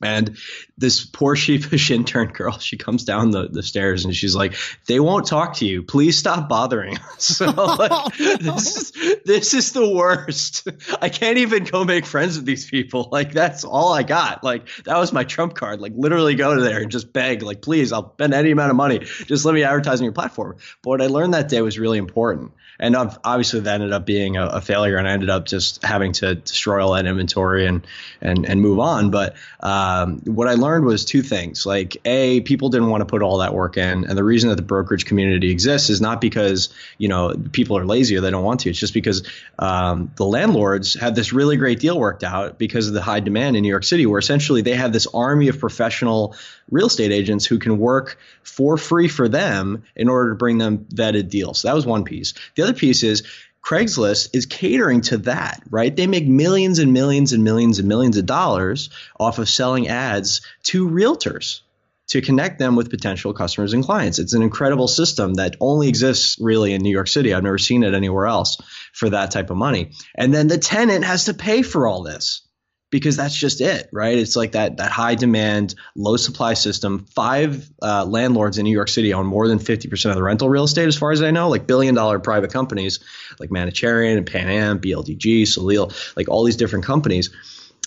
And 0.04 0.38
this 0.78 1.06
poor 1.06 1.36
sheepish 1.36 1.92
intern 1.98 2.30
girl, 2.30 2.58
she 2.60 2.78
comes 2.78 3.04
down 3.04 3.32
the, 3.32 3.48
the 3.48 3.64
stairs 3.64 4.06
and 4.06 4.16
she's 4.16 4.36
like, 4.36 4.56
they 4.88 5.00
won't 5.00 5.28
talk 5.28 5.58
to 5.58 5.66
you. 5.66 5.84
Please 5.84 6.18
stop 6.18 6.50
bothering 6.50 6.98
us. 6.98 7.24
So 7.44 7.50
like, 7.50 8.16
this 8.16 8.78
is, 8.78 8.92
this 9.26 9.54
is 9.54 9.72
the 9.72 9.90
worst. 9.90 10.68
I 11.02 11.10
can't 11.10 11.40
even 11.40 11.64
go 11.64 11.84
make 11.84 12.06
friends 12.06 12.36
with 12.36 12.46
these 12.46 12.70
people. 12.70 13.10
Like 13.12 13.32
that's 13.32 13.64
all 13.64 13.92
I 13.92 14.04
got. 14.04 14.44
Like 14.44 14.68
that 14.84 14.98
was 14.98 15.12
my 15.12 15.24
trump 15.24 15.56
card. 15.56 15.80
Like 15.82 15.94
literally 15.96 16.36
go 16.36 16.54
to 16.54 16.62
there 16.62 16.82
and 16.82 16.92
just 16.92 17.12
beg, 17.12 17.42
like, 17.42 17.62
please, 17.62 17.92
I'll 17.92 18.14
spend 18.14 18.34
any 18.34 18.52
amount 18.52 18.70
of 18.70 18.76
money. 18.76 19.00
Just 19.00 19.46
let 19.46 19.56
me 19.56 19.64
advertise 19.64 20.00
on 20.00 20.04
your 20.06 20.14
platform. 20.14 20.58
But 20.84 20.90
what 20.90 21.02
I 21.02 21.08
learned 21.08 21.34
that 21.34 21.50
day 21.50 21.62
was 21.62 21.80
really 21.80 21.98
important 21.98 22.52
and 22.80 22.96
obviously 22.96 23.62
that 23.62 23.76
ended 23.76 23.94
up 23.94 24.06
being 24.06 24.38
a, 24.38 24.46
a, 24.46 24.62
failure, 24.62 24.98
and 24.98 25.08
I 25.08 25.12
ended 25.12 25.30
up 25.30 25.46
just 25.46 25.84
having 25.84 26.14
to 26.14 26.36
destroy 26.36 26.84
all 26.84 26.94
that 26.94 27.06
inventory 27.06 27.66
and 27.66 27.86
and 28.22 28.46
and 28.46 28.62
move 28.62 28.80
on. 28.80 29.12
But 29.12 29.36
um, 29.60 30.20
what 30.26 30.48
I 30.48 30.54
learned 30.54 30.86
was 30.86 31.06
two 31.06 31.22
things: 31.22 31.66
like 31.66 31.98
a, 32.06 32.42
people 32.42 32.70
didn't 32.70 32.90
want 32.90 33.02
to 33.02 33.06
put 33.06 33.22
all 33.22 33.40
that 33.40 33.54
work 33.54 33.78
in, 33.78 34.06
and 34.06 34.18
the 34.18 34.24
reason 34.24 34.50
that 34.50 34.56
the 34.56 34.64
brokerage 34.64 35.06
community 35.06 35.52
exists 35.52 35.90
is 35.90 36.02
not 36.02 36.22
because 36.22 36.70
you 36.98 37.08
know 37.08 37.36
people 37.52 37.78
are 37.78 37.86
lazy 37.86 38.18
or 38.18 38.22
they 38.22 38.32
don't 38.32 38.44
want 38.44 38.62
to. 38.62 38.70
It's 38.70 38.80
just 38.80 38.94
because 38.94 39.28
um, 39.60 40.12
the 40.16 40.26
landlords 40.26 40.94
had 40.94 41.16
this 41.16 41.34
really 41.34 41.58
great 41.58 41.80
deal 41.80 42.00
worked 42.00 42.24
out 42.24 42.58
because 42.58 42.88
of 42.88 42.94
the 42.94 43.02
high 43.02 43.20
demand 43.20 43.56
in 43.56 43.62
New 43.64 43.70
York 43.70 43.84
City, 43.84 44.06
where 44.06 44.20
essentially 44.20 44.62
they 44.62 44.76
have 44.76 44.94
this 44.94 45.08
army 45.14 45.48
of 45.48 45.60
professional 45.60 46.36
real 46.72 46.88
estate 46.88 47.12
agents 47.12 47.46
who 47.46 47.60
can 47.60 47.78
work 47.78 48.18
for 48.42 48.78
free 48.78 49.08
for 49.08 49.28
them 49.28 49.84
in 49.96 50.10
order 50.10 50.30
to 50.30 50.36
bring 50.36 50.58
them 50.58 50.80
vetted 50.94 51.30
deals. 51.30 51.62
So 51.62 51.68
that 51.68 51.76
was 51.76 51.86
one 51.86 52.04
piece. 52.04 52.34
The 52.56 52.63
other 52.64 52.74
piece 52.74 53.04
is 53.04 53.24
Craigslist 53.64 54.30
is 54.34 54.46
catering 54.46 55.02
to 55.02 55.18
that, 55.20 55.64
right? 55.70 55.96
They 55.96 56.06
make 56.06 56.28
millions 56.28 56.80
and 56.80 56.92
millions 56.92 57.32
and 57.32 57.44
millions 57.44 57.80
and 57.80 57.88
millions 57.88 58.18
of 58.18 58.26
dollars 58.26 58.90
off 59.18 59.40
of 59.40 59.48
selling 59.48 59.88
ads 59.88 60.42
to 60.64 60.90
realtors 60.90 61.62
to 62.08 62.22
connect 62.22 62.60
them 62.60 62.76
with 62.76 62.90
potential 62.90 63.34
customers 63.34 63.74
and 63.74 63.84
clients. 63.84 64.20
It's 64.20 64.34
an 64.34 64.42
incredible 64.42 64.90
system 64.90 65.36
that 65.36 65.56
only 65.62 65.88
exists 65.88 66.38
really 66.40 66.74
in 66.74 66.82
New 66.82 66.92
York 66.92 67.08
City. 67.08 67.34
I've 67.34 67.44
never 67.44 67.58
seen 67.58 67.84
it 67.84 67.94
anywhere 67.94 68.26
else 68.26 68.58
for 68.92 69.10
that 69.10 69.32
type 69.32 69.50
of 69.50 69.58
money. 69.58 69.92
And 70.14 70.34
then 70.34 70.48
the 70.48 70.58
tenant 70.58 71.06
has 71.06 71.26
to 71.26 71.34
pay 71.34 71.62
for 71.62 71.88
all 71.88 72.04
this 72.04 72.46
because 72.94 73.18
that's 73.18 73.36
just 73.36 73.60
it, 73.60 73.90
right? 73.92 74.16
It's 74.16 74.36
like 74.36 74.52
that 74.52 74.78
that 74.78 74.92
high 74.92 75.16
demand, 75.16 75.74
low 75.96 76.16
supply 76.16 76.54
system. 76.54 77.08
Five 77.16 77.68
uh, 77.82 78.06
landlords 78.06 78.60
in 78.60 78.66
New 78.66 78.72
York 78.72 78.88
City 78.88 79.16
own 79.16 79.26
more 79.26 79.48
than 79.48 79.58
fifty 79.58 79.88
percent 79.88 80.12
of 80.12 80.16
the 80.16 80.22
rental 80.22 80.48
real 80.48 80.66
estate, 80.66 80.88
as 80.88 80.96
far 80.96 81.12
as 81.12 81.24
I 81.24 81.32
know. 81.32 81.50
Like 81.50 81.66
billion 81.66 81.96
dollar 81.96 82.20
private 82.20 82.54
companies, 82.54 83.00
like 83.40 83.50
Manacharian 83.50 84.20
and 84.20 84.28
Pan 84.28 84.48
Am, 84.48 84.80
BLDG, 84.80 85.48
Soleil, 85.48 85.92
like 86.16 86.30
all 86.30 86.44
these 86.44 86.56
different 86.56 86.86
companies. 86.86 87.32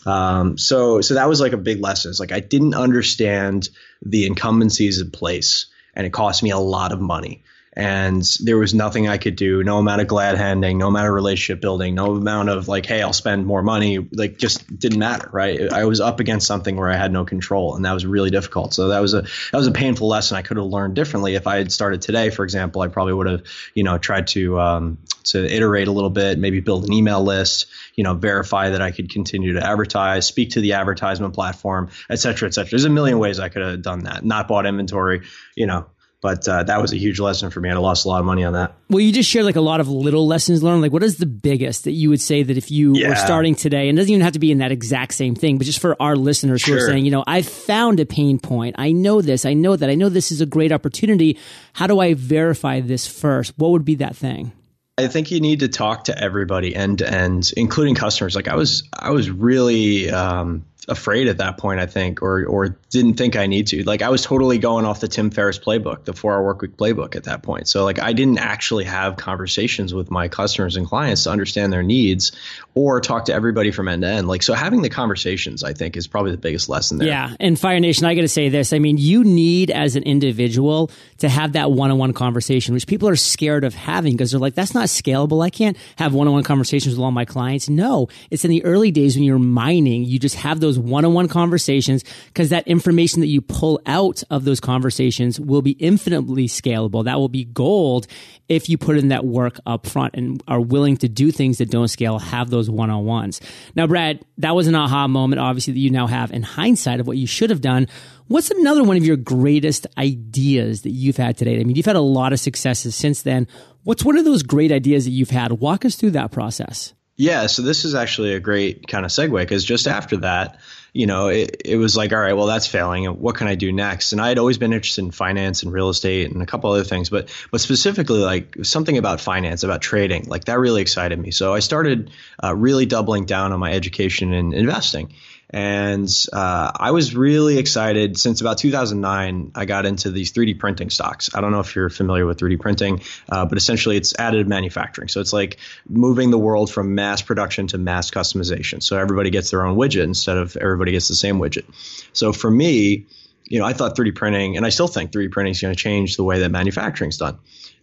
Um, 0.05 0.59
so 0.59 1.01
so 1.03 1.15
that 1.15 1.29
was 1.29 1.41
like 1.41 1.53
a 1.53 1.57
big 1.57 1.81
lesson. 1.81 2.11
It's 2.11 2.19
like 2.19 2.33
I 2.33 2.41
didn't 2.41 2.75
understand 2.75 3.69
the 4.03 4.29
incumbencies 4.29 5.01
in 5.01 5.13
place, 5.13 5.67
and 5.95 6.05
it 6.05 6.13
cost 6.13 6.43
me 6.43 6.51
a 6.51 6.59
lot 6.59 6.91
of 6.91 7.01
money 7.01 7.45
and 7.77 8.25
there 8.41 8.57
was 8.57 8.73
nothing 8.73 9.07
I 9.07 9.19
could 9.19 9.37
do. 9.37 9.63
No 9.63 9.79
amount 9.79 10.01
of 10.01 10.07
glad 10.07 10.39
handing, 10.39 10.79
no 10.79 10.89
amount 10.89 11.09
of 11.09 11.13
relationship 11.13 11.61
building, 11.61 11.95
no 11.95 12.17
amount 12.17 12.49
of 12.49 12.69
like, 12.69 12.87
hey, 12.87 13.03
I'll 13.03 13.13
spend 13.13 13.45
more 13.45 13.63
money. 13.63 13.99
Like, 13.99 14.39
just 14.39 14.79
didn't 14.79 14.99
matter, 14.99 15.29
right? 15.31 15.71
I 15.71 15.85
was 15.85 16.01
up 16.01 16.19
against 16.19 16.47
something 16.47 16.75
where 16.75 16.89
I 16.89 16.97
had 16.97 17.13
no 17.13 17.27
control, 17.27 17.77
and 17.77 17.85
that 17.85 17.93
was 17.93 18.07
really 18.07 18.31
difficult. 18.31 18.73
So 18.73 18.89
that 18.89 19.01
was 19.01 19.13
a 19.13 19.23
that 19.23 19.55
was 19.59 19.67
a 19.67 19.73
painful 19.73 20.09
lesson 20.09 20.39
I 20.39 20.43
could 20.43 20.57
have 20.57 20.67
learned 20.67 20.95
differently 20.95 21.35
if 21.35 21.47
I 21.47 21.59
had 21.59 21.71
started 21.71 22.01
today. 22.01 22.31
For 22.31 22.45
example, 22.45 22.81
I 22.81 22.89
probably 22.89 23.13
would 23.13 23.27
have, 23.27 23.43
you 23.75 23.83
know, 23.83 23.99
tried 23.99 24.29
to 24.29 24.59
um, 24.59 24.99
to 25.25 25.45
iterate 25.45 25.89
a 25.89 25.93
little 25.93 26.11
bit, 26.11 26.39
maybe 26.39 26.61
build 26.61 26.87
an 26.87 26.93
email 26.95 27.23
list, 27.23 27.67
you 27.95 28.05
know, 28.05 28.15
verify 28.15 28.71
that 28.71 28.81
I 28.81 28.91
could 28.91 29.11
continue 29.11 29.55
to 29.55 29.67
advertise, 29.67 30.27
speak 30.27 30.51
to 30.51 30.61
the 30.61 30.75
advertisement 30.75 31.35
platform, 31.35 31.91
et 32.09 32.17
cetera, 32.17 32.49
et 32.49 32.55
cetera. 32.55 32.71
There's 32.71 32.85
a 32.85 32.91
million 32.91 33.19
ways 33.19 33.39
I 33.39 33.51
could 33.51 33.63
have 33.63 33.83
done 33.83 34.05
that. 34.05 34.25
Not 34.25 34.49
bought 34.49 34.65
inventory, 34.65 35.23
you 35.55 35.67
know, 35.67 35.87
but 36.27 36.49
uh, 36.49 36.65
that 36.65 36.83
was 36.83 36.93
a 36.93 36.97
huge 36.97 37.21
lesson 37.21 37.51
for 37.51 37.61
me. 37.61 37.71
I 37.71 37.75
lost 37.75 38.05
a 38.05 38.09
lot 38.09 38.19
of 38.19 38.27
money 38.27 38.43
on 38.43 38.55
that. 38.55 38.75
Well, 38.91 38.99
you 38.99 39.13
just 39.13 39.31
shared 39.31 39.45
like 39.45 39.55
a 39.55 39.61
lot 39.61 39.79
of 39.79 39.89
little 39.89 40.27
lessons 40.27 40.61
learned. 40.61 40.83
Like, 40.83 40.91
what 40.91 41.05
is 41.05 41.19
the 41.19 41.27
biggest 41.27 41.85
that 41.85 41.93
you 41.93 42.09
would 42.09 42.21
say 42.21 42.43
that 42.43 42.57
if 42.57 42.69
you 42.69 42.97
yeah. 42.97 43.11
were 43.11 43.15
starting 43.15 43.55
today, 43.55 43.89
and 43.89 43.97
it 43.97 44.03
doesn't 44.03 44.11
even 44.11 44.25
have 44.25 44.33
to 44.33 44.41
be 44.41 44.51
in 44.51 44.59
that 44.59 44.73
exact 44.73 45.15
same 45.15 45.37
thing, 45.37 45.57
but 45.57 45.67
just 45.67 45.79
for 45.79 45.97
our 46.03 46.17
listeners 46.17 46.63
sure. 46.63 46.79
who 46.79 46.83
are 46.83 46.89
saying, 46.89 47.05
you 47.05 47.13
know, 47.13 47.23
I 47.29 47.43
found 47.43 48.01
a 48.01 48.07
pain 48.07 48.41
point. 48.41 48.75
I 48.77 48.91
know 48.91 49.23
this. 49.23 49.47
I 49.47 49.55
know 49.55 49.77
that. 49.77 49.89
I 49.89 49.95
know 49.95 50.09
this 50.09 50.33
is 50.33 50.41
a 50.41 50.47
great 50.47 50.73
opportunity. 50.73 51.39
How 51.75 51.87
do 51.87 52.01
I 52.01 52.15
verify 52.15 52.81
this 52.81 53.07
first? 53.07 53.57
What 53.57 53.71
would 53.71 53.85
be 53.85 53.95
that 53.95 54.17
thing? 54.17 54.51
I 54.99 55.07
think 55.07 55.31
you 55.31 55.39
need 55.39 55.61
to 55.61 55.69
talk 55.69 56.05
to 56.05 56.21
everybody 56.21 56.75
end 56.75 56.99
to 56.99 57.09
end, 57.09 57.53
including 57.57 57.95
customers. 57.95 58.35
Like 58.35 58.49
I 58.49 58.57
was, 58.57 58.83
I 58.93 59.11
was 59.11 59.31
really 59.31 60.11
um, 60.11 60.65
afraid 60.89 61.27
at 61.29 61.39
that 61.39 61.59
point, 61.59 61.81
I 61.81 61.87
think, 61.87 62.23
or 62.23 62.45
or 62.47 62.69
didn't 62.91 63.15
think 63.15 63.37
I 63.37 63.47
need 63.47 63.67
to. 63.69 63.83
Like 63.85 64.03
I 64.03 64.09
was 64.09 64.23
totally 64.23 64.59
going 64.59 64.85
off 64.85 65.01
the 65.01 65.09
Tim 65.09 65.31
Ferriss 65.31 65.59
playbook, 65.59 66.05
the 66.05 66.13
four 66.13 66.35
hour 66.35 66.55
workweek 66.55 66.77
playbook 66.77 67.17
at 67.17 67.25
that 67.25 67.43
point. 67.43 67.69
So 67.69 67.85
like 67.85 67.99
I 67.99 68.13
didn't 68.13 68.39
actually 68.39 68.85
have 68.85 69.17
conversations 69.17 69.93
with 69.93 70.11
my 70.11 70.29
customers 70.29 70.77
and 70.77 70.87
clients 70.87 71.25
to 71.25 71.31
understand 71.31 71.73
their 71.73 71.83
needs 71.83 72.33
or 72.75 73.01
talk 73.01 73.27
to 73.27 73.35
everybody 73.35 73.71
from 73.71 73.89
end 73.89 74.03
to 74.03 74.09
end. 74.09 74.29
Like 74.29 74.43
so 74.43 74.55
having 74.55 74.83
the 74.83 74.91
conversations, 74.91 75.65
I 75.65 75.73
think, 75.73 75.97
is 75.97 76.07
probably 76.07 76.31
the 76.31 76.39
biggest 76.39 76.69
lesson 76.69 76.99
there. 76.99 77.09
Yeah. 77.09 77.35
And 77.41 77.59
Fire 77.59 77.81
Nation, 77.81 78.07
I 78.07 78.15
gotta 78.15 78.29
say 78.29 78.49
this. 78.49 78.73
I 78.73 78.79
mean, 78.79 78.97
you 78.99 79.25
need 79.25 79.71
as 79.71 79.97
an 79.97 80.05
individual 80.05 80.91
to 81.19 81.29
have 81.29 81.55
that 81.55 81.73
one 81.73 81.91
on 81.91 81.99
one 81.99 82.13
conversation, 82.13 82.75
which 82.75 82.87
people 82.87 83.09
are 83.09 83.17
scared 83.17 83.65
of 83.65 83.75
having 83.75 84.13
because 84.13 84.31
they're 84.31 84.41
like, 84.41 84.55
that's 84.55 84.75
not 84.75 84.87
scalable. 84.87 85.45
I 85.45 85.51
can't 85.51 85.77
have 85.97 86.15
one 86.15 86.29
on 86.29 86.35
one 86.35 86.45
conversations 86.45 86.95
with 86.95 87.03
all 87.03 87.11
my 87.11 87.25
clients. 87.25 87.69
No, 87.69 88.09
it's 88.31 88.45
in 88.45 88.51
the 88.51 88.65
early 88.65 88.91
days 88.91 89.17
when 89.17 89.25
you're 89.25 89.39
mining, 89.39 90.05
you 90.05 90.19
just 90.19 90.37
have 90.37 90.61
those 90.61 90.76
those 90.77 90.85
one-on-one 90.85 91.29
conversations 91.29 92.05
because 92.27 92.51
that 92.51 92.67
information 92.69 93.21
that 93.21 93.27
you 93.27 93.41
pull 93.41 93.81
out 93.87 94.23
of 94.31 94.45
those 94.45 94.61
conversations 94.61 95.41
will 95.41 95.63
be 95.63 95.73
infinitely 95.73 96.47
scalable. 96.47 97.05
That 97.05 97.19
will 97.19 97.29
be 97.29 97.45
gold 97.45 98.07
if 98.49 98.69
you 98.69 98.79
put 98.79 98.97
in 98.97 99.09
that 99.09 99.25
work 99.25 99.59
up 99.67 99.87
front 99.87 100.15
and 100.15 100.43
are 100.47 100.61
willing 100.61 100.97
to 100.99 101.09
do 101.09 101.31
things 101.33 101.59
that 101.59 101.71
don't 101.71 101.89
scale, 101.89 102.19
have 102.19 102.51
those 102.51 102.71
one-on-ones. 102.71 103.41
Now, 103.75 103.87
Brad, 103.87 104.25
that 104.39 104.55
was 104.55 104.69
an 104.69 104.75
aha 104.75 105.09
moment, 105.09 105.41
obviously, 105.41 105.73
that 105.73 105.81
you 105.81 105.91
now 105.91 106.07
have 106.07 106.31
in 106.31 106.43
hindsight 106.43 107.01
of 107.01 107.07
what 107.07 107.17
you 107.17 107.27
should 107.27 107.51
have 107.51 107.61
done. 107.61 107.89
What's 108.29 108.51
another 108.51 108.85
one 108.85 108.97
of 108.97 109.05
your 109.05 109.17
greatest 109.17 109.87
ideas 109.99 110.83
that 110.83 110.91
you've 110.91 111.17
had 111.17 111.37
today? 111.37 111.61
I 111.61 111.65
mean, 111.65 111.77
you've 111.77 111.87
had 111.87 111.97
a 111.97 112.01
lot 112.01 112.33
of 112.33 112.41
successes 112.41 112.95
since 112.95 113.23
then. 113.23 113.49
What's 113.85 114.05
one 114.05 114.19
of 114.19 114.25
those 114.25 114.43
great 114.43 114.73
ideas 114.73 115.05
that 115.05 115.13
you've 115.13 115.31
had? 115.31 115.53
Walk 115.53 115.85
us 115.85 115.95
through 115.95 116.11
that 116.13 116.33
process. 116.33 116.93
Yeah, 117.19 117.47
so 117.47 117.63
this 117.63 117.87
is 117.87 117.95
actually 117.95 118.35
a 118.35 118.41
great 118.41 118.87
kind 118.87 119.07
of 119.07 119.11
segue 119.11 119.39
because 119.41 119.65
just 119.65 119.89
after 119.89 120.19
that, 120.19 120.61
you 120.93 121.07
know, 121.07 121.29
it, 121.29 121.63
it 121.65 121.77
was 121.77 121.97
like, 121.97 122.13
all 122.13 122.19
right, 122.19 122.35
well, 122.35 122.47
that's 122.47 122.67
failing. 122.67 123.07
What 123.07 123.37
can 123.37 123.49
I 123.49 123.55
do 123.55 123.73
next? 123.73 124.13
And 124.13 124.21
I 124.21 124.29
had 124.29 124.39
always 124.39 124.59
been 124.59 124.75
interested 124.75 125.03
in 125.03 125.11
finance 125.13 125.63
and 125.63 125.73
real 125.73 125.89
estate 125.89 126.31
and 126.31 126.43
a 126.43 126.47
couple 126.47 126.71
other 126.71 126.85
things, 126.85 127.09
but 127.09 127.31
but 127.51 127.63
specifically 127.63 128.19
like 128.19 128.57
something 128.65 128.99
about 128.99 129.21
finance, 129.21 129.63
about 129.63 129.81
trading, 129.81 130.25
like 130.25 130.45
that 130.45 130.59
really 130.59 130.83
excited 130.83 131.19
me. 131.19 131.31
So 131.31 131.55
I 131.55 131.61
started 131.61 132.11
uh, 132.43 132.55
really 132.55 132.85
doubling 132.85 133.25
down 133.25 133.53
on 133.53 133.61
my 133.61 133.73
education 133.73 134.35
in 134.35 134.53
investing. 134.53 135.15
And 135.51 136.09
uh, 136.33 136.73
I 136.75 136.91
was 136.91 137.15
really 137.15 137.59
excited 137.59 138.19
since 138.19 138.41
about 138.41 138.59
2009. 138.59 139.53
I 139.55 139.65
got 139.65 139.87
into 139.87 140.11
these 140.11 140.33
3D 140.33 140.59
printing 140.59 140.91
stocks. 140.91 141.31
I 141.35 141.41
don't 141.41 141.53
know 141.53 141.61
if 141.61 141.77
you're 141.77 141.89
familiar 141.89 142.27
with 142.27 142.39
3D 142.39 142.59
printing, 142.59 143.03
uh, 143.29 143.47
but 143.47 143.57
essentially 143.57 143.97
it's 143.97 144.13
additive 144.15 144.49
manufacturing. 144.49 145.09
So 145.09 145.21
it's 145.21 145.33
like 145.33 145.59
moving 145.89 146.31
the 146.31 146.39
world 146.39 146.71
from 146.71 146.97
mass 146.97 147.23
production 147.23 147.69
to 147.69 147.79
mass 147.79 148.11
customization. 148.11 148.83
So 148.83 148.99
everybody 148.99 149.31
gets 149.31 149.51
their 149.51 149.65
own 149.65 149.77
widget 149.77 150.03
instead 150.03 150.37
of 150.37 150.57
everybody 150.57 150.93
gets 150.93 151.09
the 151.09 151.15
same 151.15 151.39
widget. 151.39 151.65
So 152.13 152.33
for 152.33 152.51
me, 152.51 153.07
you 153.45 153.61
know, 153.61 153.65
I 153.65 153.73
thought 153.73 153.97
3D 153.97 154.17
printing, 154.17 154.57
and 154.57 154.67
I 154.67 154.71
still 154.71 154.89
think 154.89 155.13
3D 155.13 155.31
printing 155.31 155.53
is 155.53 155.61
going 155.61 155.75
to 155.75 155.81
change 155.81 156.17
the 156.17 156.25
way 156.25 156.41
that 156.41 156.51
manufacturing 156.51 157.11
is 157.11 157.19
done. 157.19 157.39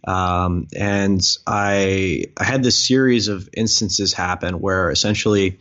Um, 0.06 0.68
and 0.76 1.22
I, 1.46 2.26
I 2.36 2.44
had 2.44 2.62
this 2.62 2.86
series 2.86 3.28
of 3.28 3.48
instances 3.54 4.12
happen 4.12 4.60
where 4.60 4.90
essentially 4.90 5.58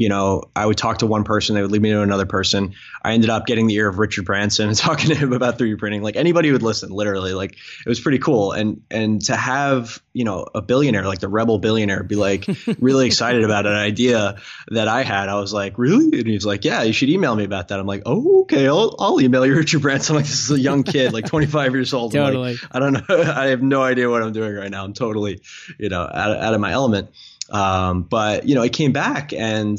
you 0.00 0.08
know, 0.08 0.44
I 0.56 0.64
would 0.64 0.78
talk 0.78 1.00
to 1.00 1.06
one 1.06 1.24
person, 1.24 1.54
they 1.54 1.60
would 1.60 1.70
lead 1.70 1.82
me 1.82 1.90
to 1.90 2.00
another 2.00 2.24
person. 2.24 2.72
I 3.04 3.12
ended 3.12 3.28
up 3.28 3.44
getting 3.44 3.66
the 3.66 3.74
ear 3.74 3.86
of 3.86 3.98
Richard 3.98 4.24
Branson 4.24 4.68
and 4.68 4.76
talking 4.78 5.10
to 5.10 5.14
him 5.14 5.34
about 5.34 5.58
3D 5.58 5.78
printing. 5.78 6.02
Like 6.02 6.16
anybody 6.16 6.50
would 6.50 6.62
listen, 6.62 6.88
literally. 6.88 7.34
Like 7.34 7.52
it 7.52 7.86
was 7.86 8.00
pretty 8.00 8.18
cool. 8.18 8.52
And 8.52 8.80
and 8.90 9.22
to 9.26 9.36
have, 9.36 10.02
you 10.14 10.24
know, 10.24 10.46
a 10.54 10.62
billionaire, 10.62 11.04
like 11.04 11.18
the 11.18 11.28
rebel 11.28 11.58
billionaire, 11.58 12.02
be 12.02 12.16
like 12.16 12.46
really 12.80 13.04
excited 13.04 13.44
about 13.44 13.66
an 13.66 13.74
idea 13.74 14.36
that 14.68 14.88
I 14.88 15.02
had. 15.02 15.28
I 15.28 15.34
was 15.34 15.52
like, 15.52 15.76
really? 15.76 16.18
And 16.18 16.26
he's 16.26 16.46
like, 16.46 16.64
yeah, 16.64 16.82
you 16.82 16.94
should 16.94 17.10
email 17.10 17.36
me 17.36 17.44
about 17.44 17.68
that. 17.68 17.78
I'm 17.78 17.86
like, 17.86 18.04
oh, 18.06 18.40
okay, 18.44 18.68
I'll, 18.68 18.96
I'll 18.98 19.20
email 19.20 19.44
you 19.44 19.54
Richard 19.54 19.82
Branson. 19.82 20.16
I'm 20.16 20.16
like, 20.22 20.30
this 20.30 20.44
is 20.44 20.50
a 20.50 20.58
young 20.58 20.82
kid, 20.82 21.12
like 21.12 21.26
25 21.26 21.74
years 21.74 21.92
old. 21.92 22.12
totally. 22.12 22.52
Like, 22.52 22.60
I 22.72 22.78
don't 22.78 22.94
know. 22.94 23.32
I 23.36 23.48
have 23.48 23.60
no 23.60 23.82
idea 23.82 24.08
what 24.08 24.22
I'm 24.22 24.32
doing 24.32 24.54
right 24.54 24.70
now. 24.70 24.82
I'm 24.82 24.94
totally, 24.94 25.42
you 25.78 25.90
know, 25.90 26.00
out, 26.00 26.38
out 26.38 26.54
of 26.54 26.60
my 26.62 26.72
element. 26.72 27.10
Um, 27.50 28.02
but 28.02 28.46
you 28.48 28.54
know, 28.54 28.62
it 28.62 28.72
came 28.72 28.92
back 28.92 29.32
and 29.32 29.78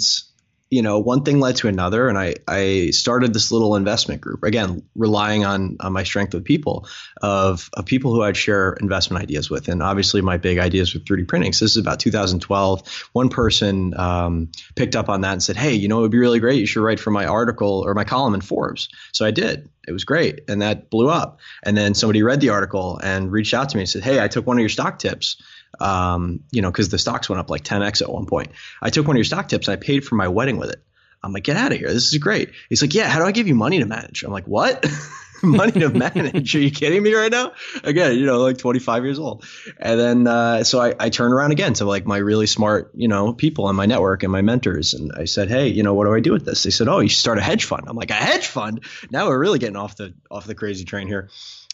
you 0.72 0.82
know, 0.82 1.00
one 1.00 1.24
thing 1.24 1.42
led 1.42 1.58
to 1.58 1.68
another, 1.68 2.08
and 2.08 2.18
I, 2.18 2.36
I 2.48 2.92
started 2.92 3.34
this 3.34 3.52
little 3.52 3.76
investment 3.76 4.22
group. 4.22 4.44
Again, 4.44 4.84
relying 4.96 5.44
on, 5.44 5.76
on 5.82 5.92
my 5.92 6.04
strength 6.04 6.34
of 6.34 6.46
people, 6.46 6.88
of, 7.22 7.70
of 7.74 7.86
people 7.86 8.14
who 8.14 8.24
I'd 8.24 8.38
share 8.38 8.78
investment 8.80 9.22
ideas 9.22 9.50
with. 9.50 9.68
And 9.68 9.84
obviously, 9.84 10.22
my 10.22 10.38
big 10.38 10.60
ideas 10.60 10.94
with 10.94 11.04
3D 11.04 11.28
printing. 11.28 11.52
So 11.52 11.66
this 11.66 11.72
is 11.72 11.82
about 11.82 12.00
2012. 12.00 13.10
One 13.12 13.28
person 13.28 13.94
um, 14.00 14.50
picked 14.76 14.96
up 14.96 15.10
on 15.10 15.22
that 15.22 15.34
and 15.34 15.44
said, 15.44 15.58
"Hey, 15.58 15.74
you 15.74 15.90
know, 15.90 16.00
it 16.00 16.02
would 16.04 16.12
be 16.12 16.20
really 16.20 16.40
great. 16.40 16.62
You 16.62 16.66
should 16.66 16.84
write 16.84 17.02
for 17.02 17.12
my 17.12 17.26
article 17.26 17.84
or 17.86 17.94
my 17.94 18.06
column 18.06 18.34
in 18.34 18.42
Forbes." 18.42 18.88
So 19.12 19.26
I 19.26 19.32
did. 19.32 19.70
It 19.86 19.92
was 19.92 20.06
great, 20.06 20.40
and 20.48 20.62
that 20.62 20.90
blew 20.90 21.10
up. 21.10 21.42
And 21.64 21.76
then 21.76 21.96
somebody 21.96 22.24
read 22.24 22.40
the 22.40 22.50
article 22.50 22.98
and 23.04 23.30
reached 23.30 23.54
out 23.54 23.70
to 23.70 23.78
me 23.78 23.82
and 23.82 23.90
said, 23.90 24.04
"Hey, 24.04 24.22
I 24.22 24.30
took 24.30 24.48
one 24.48 24.56
of 24.56 24.62
your 24.62 24.70
stock 24.70 25.00
tips." 25.00 25.36
Um, 25.80 26.42
you 26.52 26.62
know, 26.62 26.72
because 26.72 26.90
the 26.90 26.98
stocks 26.98 27.30
went 27.30 27.40
up 27.40 27.50
like 27.50 27.64
10x 27.64 28.02
at 28.02 28.10
one 28.12 28.26
point. 28.26 28.52
I 28.82 28.90
took 28.90 29.08
one 29.08 29.16
of 29.16 29.20
your 29.20 29.26
stock 29.26 29.48
tips 29.48 29.68
and 29.68 29.74
I 29.74 29.82
paid 29.82 30.06
for 30.06 30.16
my 30.16 30.28
wedding 30.28 30.58
with 30.58 30.70
it. 30.72 30.84
I'm 31.24 31.34
like, 31.34 31.44
get 31.44 31.56
out 31.56 31.72
of 31.72 31.78
here. 31.78 31.88
This 31.88 32.12
is 32.12 32.18
great. 32.18 32.52
He's 32.70 32.82
like, 32.82 32.94
yeah, 32.94 33.08
how 33.08 33.20
do 33.20 33.26
I 33.26 33.32
give 33.32 33.48
you 33.48 33.56
money 33.56 33.80
to 33.80 33.86
manage? 33.86 34.24
I'm 34.24 34.32
like, 34.32 34.48
what? 34.48 34.86
money 35.44 35.72
to 35.74 35.90
manage? 35.90 36.56
Are 36.56 36.60
you 36.60 36.72
kidding 36.72 37.02
me 37.02 37.14
right 37.14 37.32
now? 37.32 37.54
Again, 37.84 38.18
you 38.18 38.26
know, 38.26 38.40
like 38.42 38.58
25 38.58 39.04
years 39.04 39.20
old. 39.20 39.46
And 39.78 40.00
then, 40.00 40.28
uh, 40.28 40.64
so 40.64 40.80
I, 40.80 40.96
I 41.00 41.10
turned 41.10 41.34
around 41.34 41.52
again 41.52 41.74
to 41.76 41.86
like 41.86 42.06
my 42.06 42.18
really 42.18 42.48
smart, 42.48 42.92
you 42.96 43.08
know, 43.08 43.34
people 43.34 43.70
in 43.70 43.76
my 43.76 43.86
network 43.86 44.24
and 44.24 44.32
my 44.32 44.42
mentors. 44.42 44.94
And 44.96 45.12
I 45.16 45.26
said, 45.26 45.50
Hey, 45.50 45.68
you 45.68 45.84
know, 45.84 45.94
what 45.94 46.06
do 46.06 46.14
I 46.14 46.20
do 46.20 46.32
with 46.32 46.46
this? 46.46 46.64
They 46.64 46.72
said, 46.72 46.88
Oh, 46.88 47.00
you 47.00 47.10
should 47.10 47.20
start 47.20 47.38
a 47.38 47.42
hedge 47.42 47.66
fund. 47.66 47.84
I'm 47.88 47.96
like, 47.96 48.12
a 48.12 48.16
hedge 48.16 48.48
fund? 48.48 48.84
Now 49.12 49.28
we're 49.28 49.40
really 49.40 49.60
getting 49.60 49.78
off 49.78 49.96
the, 49.96 50.14
off 50.30 50.46
the 50.46 50.56
crazy 50.56 50.86
train 50.86 51.08
here 51.08 51.30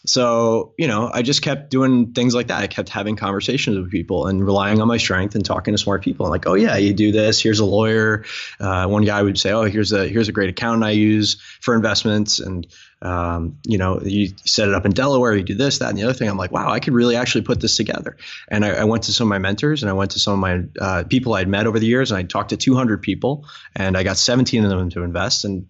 so 0.06 0.74
you 0.78 0.86
know 0.86 1.10
i 1.12 1.22
just 1.22 1.42
kept 1.42 1.70
doing 1.70 2.12
things 2.12 2.34
like 2.34 2.48
that. 2.48 2.62
I 2.62 2.66
kept 2.66 2.88
having 2.88 3.16
conversations 3.16 3.76
with 3.76 3.90
people 3.90 4.26
and 4.26 4.44
relying 4.44 4.80
on 4.80 4.88
my 4.88 4.96
strength 4.96 5.34
and 5.34 5.44
talking 5.44 5.74
to 5.74 5.78
smart 5.78 6.02
people. 6.02 6.28
Like 6.28 6.46
oh 6.46 6.54
yeah 6.54 6.76
you 6.76 6.92
do 6.92 7.10
this. 7.10 7.42
Here's 7.42 7.58
a 7.58 7.64
lawyer. 7.64 8.24
Uh, 8.60 8.86
one 8.86 9.04
guy 9.04 9.20
would 9.20 9.38
say 9.38 9.50
oh 9.52 9.64
here's 9.64 9.92
a 9.92 10.06
here's 10.06 10.28
a 10.28 10.32
great 10.32 10.50
accountant 10.50 10.84
i 10.84 10.90
use 10.90 11.40
for 11.60 11.74
investments. 11.74 12.38
And 12.38 12.66
um, 13.00 13.58
you 13.64 13.78
know 13.78 14.00
you 14.02 14.30
set 14.44 14.68
it 14.68 14.74
up 14.74 14.84
in 14.84 14.92
delaware 14.92 15.36
you 15.36 15.44
do 15.44 15.54
this 15.54 15.78
that 15.78 15.90
and 15.90 15.98
the 15.98 16.04
other 16.04 16.14
thing. 16.14 16.28
I'm 16.28 16.36
like 16.36 16.52
wow 16.52 16.70
i 16.70 16.80
could 16.80 16.94
really 16.94 17.16
actually 17.16 17.42
put 17.42 17.60
this 17.60 17.76
together. 17.76 18.16
And 18.48 18.64
i, 18.64 18.70
I 18.70 18.84
went 18.84 19.04
to 19.04 19.12
some 19.12 19.26
of 19.26 19.30
my 19.30 19.38
mentors 19.38 19.82
and 19.82 19.90
i 19.90 19.94
went 19.94 20.12
to 20.12 20.20
some 20.20 20.34
of 20.34 20.38
my 20.38 20.62
uh, 20.80 21.04
people 21.04 21.34
i'd 21.34 21.48
met 21.48 21.66
over 21.66 21.78
the 21.78 21.86
years 21.86 22.12
and 22.12 22.18
i 22.18 22.22
talked 22.22 22.50
to 22.50 22.56
200 22.56 23.02
people 23.02 23.46
and 23.74 23.96
i 23.96 24.02
got 24.04 24.16
17 24.16 24.64
of 24.64 24.70
them 24.70 24.90
to 24.90 25.02
invest. 25.02 25.44
And 25.44 25.66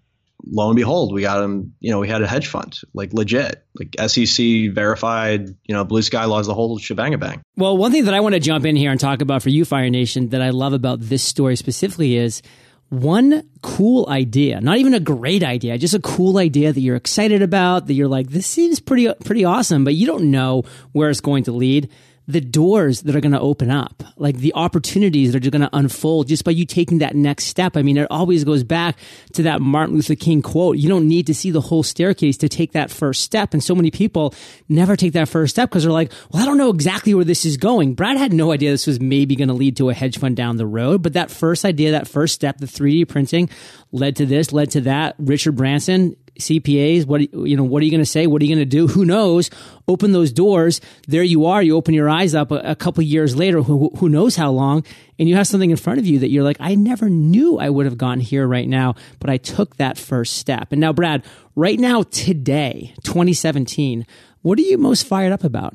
lo 0.47 0.68
and 0.68 0.76
behold, 0.76 1.12
we 1.12 1.23
got 1.23 1.42
him. 1.42 1.75
You 1.80 1.90
know, 1.90 2.00
we 2.00 2.09
had 2.09 2.23
a 2.23 2.26
hedge 2.26 2.47
fund, 2.47 2.78
like 2.95 3.12
legit, 3.12 3.64
like 3.78 3.97
SEC 4.09 4.73
verified. 4.73 5.49
You 5.64 5.75
know, 5.75 5.85
blue 5.85 6.02
sky 6.02 6.25
laws, 6.25 6.47
the 6.47 6.54
whole 6.54 6.78
shebang 6.78 7.18
bang. 7.18 7.42
Well, 7.57 7.76
one 7.76 7.92
thing 7.92 8.04
that 8.04 8.14
I 8.14 8.21
want 8.21 8.35
to 8.35 8.40
jump 8.40 8.64
in 8.64 8.76
here 8.76 8.90
and 8.90 9.00
talk 9.00 9.21
about 9.21 9.42
for 9.42 9.50
you, 9.50 9.64
Fire 9.64 9.90
Nation, 9.90 10.30
that 10.30 10.42
I 10.42 10.50
love 10.50 10.73
about 10.73 11.00
this 11.00 11.23
story 11.23 11.57
specifically 11.57 12.16
is 12.16 12.42
one 12.90 13.47
cool 13.62 14.09
idea, 14.09 14.60
not 14.60 14.78
even 14.78 14.95
a 14.95 15.00
great 15.00 15.43
idea, 15.43 15.76
just 15.76 15.95
a 15.95 16.00
cool 16.00 16.39
idea 16.39 16.73
that 16.73 16.80
you're 16.80 16.97
excited 16.97 17.43
about, 17.43 17.86
that 17.86 17.95
you're 17.95 18.08
like, 18.08 18.30
this 18.30 18.47
seems 18.47 18.80
pretty 18.80 19.12
pretty 19.25 19.45
awesome, 19.45 19.84
but 19.84 19.95
you 19.95 20.06
don't 20.06 20.30
know 20.30 20.62
where 20.93 21.10
it's 21.10 21.21
going 21.21 21.45
to 21.45 21.52
lead 21.52 21.91
the 22.28 22.43
doors 22.43 23.02
that 23.02 23.17
are 23.17 23.21
going 23.21 23.32
to 23.32 23.41
open 23.41 23.71
up, 23.71 24.02
like 24.19 24.36
the 24.36 24.52
opportunities 24.54 25.32
that 25.32 25.38
are 25.38 25.41
just 25.41 25.50
going 25.50 25.62
to 25.62 25.76
unfold 25.76 26.28
just 26.28 26.45
by 26.45 26.50
you 26.50 26.67
taking 26.67 26.99
that 26.99 27.17
next 27.17 27.47
step. 27.47 27.75
I 27.75 27.80
mean, 27.80 27.97
it 27.97 28.06
always 28.10 28.45
goes 28.45 28.62
back 28.62 28.99
to 29.32 29.45
that 29.45 29.62
Martin 29.62 29.95
Luther 29.95 30.14
King 30.14 30.43
quote. 30.43 30.76
You 30.76 30.91
don't 30.91 31.08
need 31.08 31.26
to 31.28 31.34
see 31.34 31.50
the 31.50 31.62
whole 31.62 31.82
staircase 31.82 32.36
to 32.38 32.49
take 32.50 32.73
that 32.73 32.91
first 32.91 33.23
step. 33.23 33.54
And 33.54 33.64
so 33.64 33.75
many 33.75 33.91
people 33.91 34.34
never 34.69 34.95
take 34.95 35.14
that 35.14 35.30
first 35.30 35.54
step 35.54 35.71
because 35.71 35.84
they're 35.84 35.93
like, 35.93 36.12
well, 36.30 36.43
I 36.43 36.47
don't 36.47 36.58
know 36.58 36.69
exactly 36.69 37.14
where 37.14 37.25
this 37.25 37.47
is 37.47 37.56
going. 37.56 37.95
Brad 37.95 38.19
had 38.19 38.34
no 38.34 38.52
idea 38.52 38.73
this 38.73 38.86
was 38.86 39.00
maybe 39.00 39.34
going 39.34 39.49
to 39.49 39.54
lead 39.54 39.78
to 39.78 39.88
a 39.88 39.95
hedge 39.95 40.19
fund 40.19 40.36
down 40.36 40.58
the 40.58 40.67
road, 40.67 41.02
but 41.02 41.14
that 41.14 41.30
first 41.30 41.64
idea, 41.64 41.93
that 41.93 42.06
first 42.06 42.34
step, 42.34 42.58
the 42.58 42.67
3D 42.67 43.08
printing 43.08 43.49
led 43.91 44.17
to 44.17 44.26
this, 44.26 44.52
led 44.52 44.71
to 44.73 44.82
that. 44.82 45.14
Richard 45.19 45.56
Branson, 45.56 46.14
CPAs. 46.38 47.06
What 47.06 47.32
you 47.32 47.56
know? 47.56 47.64
What 47.64 47.82
are 47.82 47.84
you 47.84 47.90
going 47.90 48.02
to 48.02 48.06
say? 48.06 48.26
What 48.26 48.42
are 48.42 48.44
you 48.44 48.54
going 48.54 48.68
to 48.68 48.76
do? 48.76 48.86
Who 48.86 49.04
knows? 49.04 49.50
Open 49.86 50.12
those 50.12 50.32
doors. 50.32 50.80
There 51.06 51.22
you 51.22 51.46
are. 51.46 51.62
You 51.62 51.76
open 51.76 51.94
your 51.94 52.08
eyes 52.08 52.34
up 52.34 52.50
a, 52.50 52.56
a 52.56 52.76
couple 52.76 53.02
years 53.02 53.36
later. 53.36 53.62
Who, 53.62 53.90
who 53.96 54.08
knows 54.08 54.36
how 54.36 54.50
long? 54.50 54.84
And 55.18 55.28
you 55.28 55.36
have 55.36 55.46
something 55.46 55.70
in 55.70 55.76
front 55.76 55.98
of 55.98 56.06
you 56.06 56.20
that 56.20 56.30
you're 56.30 56.44
like, 56.44 56.58
I 56.60 56.74
never 56.74 57.08
knew 57.08 57.58
I 57.58 57.70
would 57.70 57.86
have 57.86 57.98
gone 57.98 58.20
here 58.20 58.46
right 58.46 58.68
now, 58.68 58.94
but 59.18 59.30
I 59.30 59.36
took 59.36 59.76
that 59.76 59.98
first 59.98 60.36
step. 60.36 60.68
And 60.72 60.80
now, 60.80 60.92
Brad, 60.92 61.24
right 61.56 61.78
now, 61.78 62.02
today, 62.02 62.94
2017, 63.04 64.06
what 64.42 64.58
are 64.58 64.62
you 64.62 64.78
most 64.78 65.06
fired 65.06 65.32
up 65.32 65.44
about? 65.44 65.74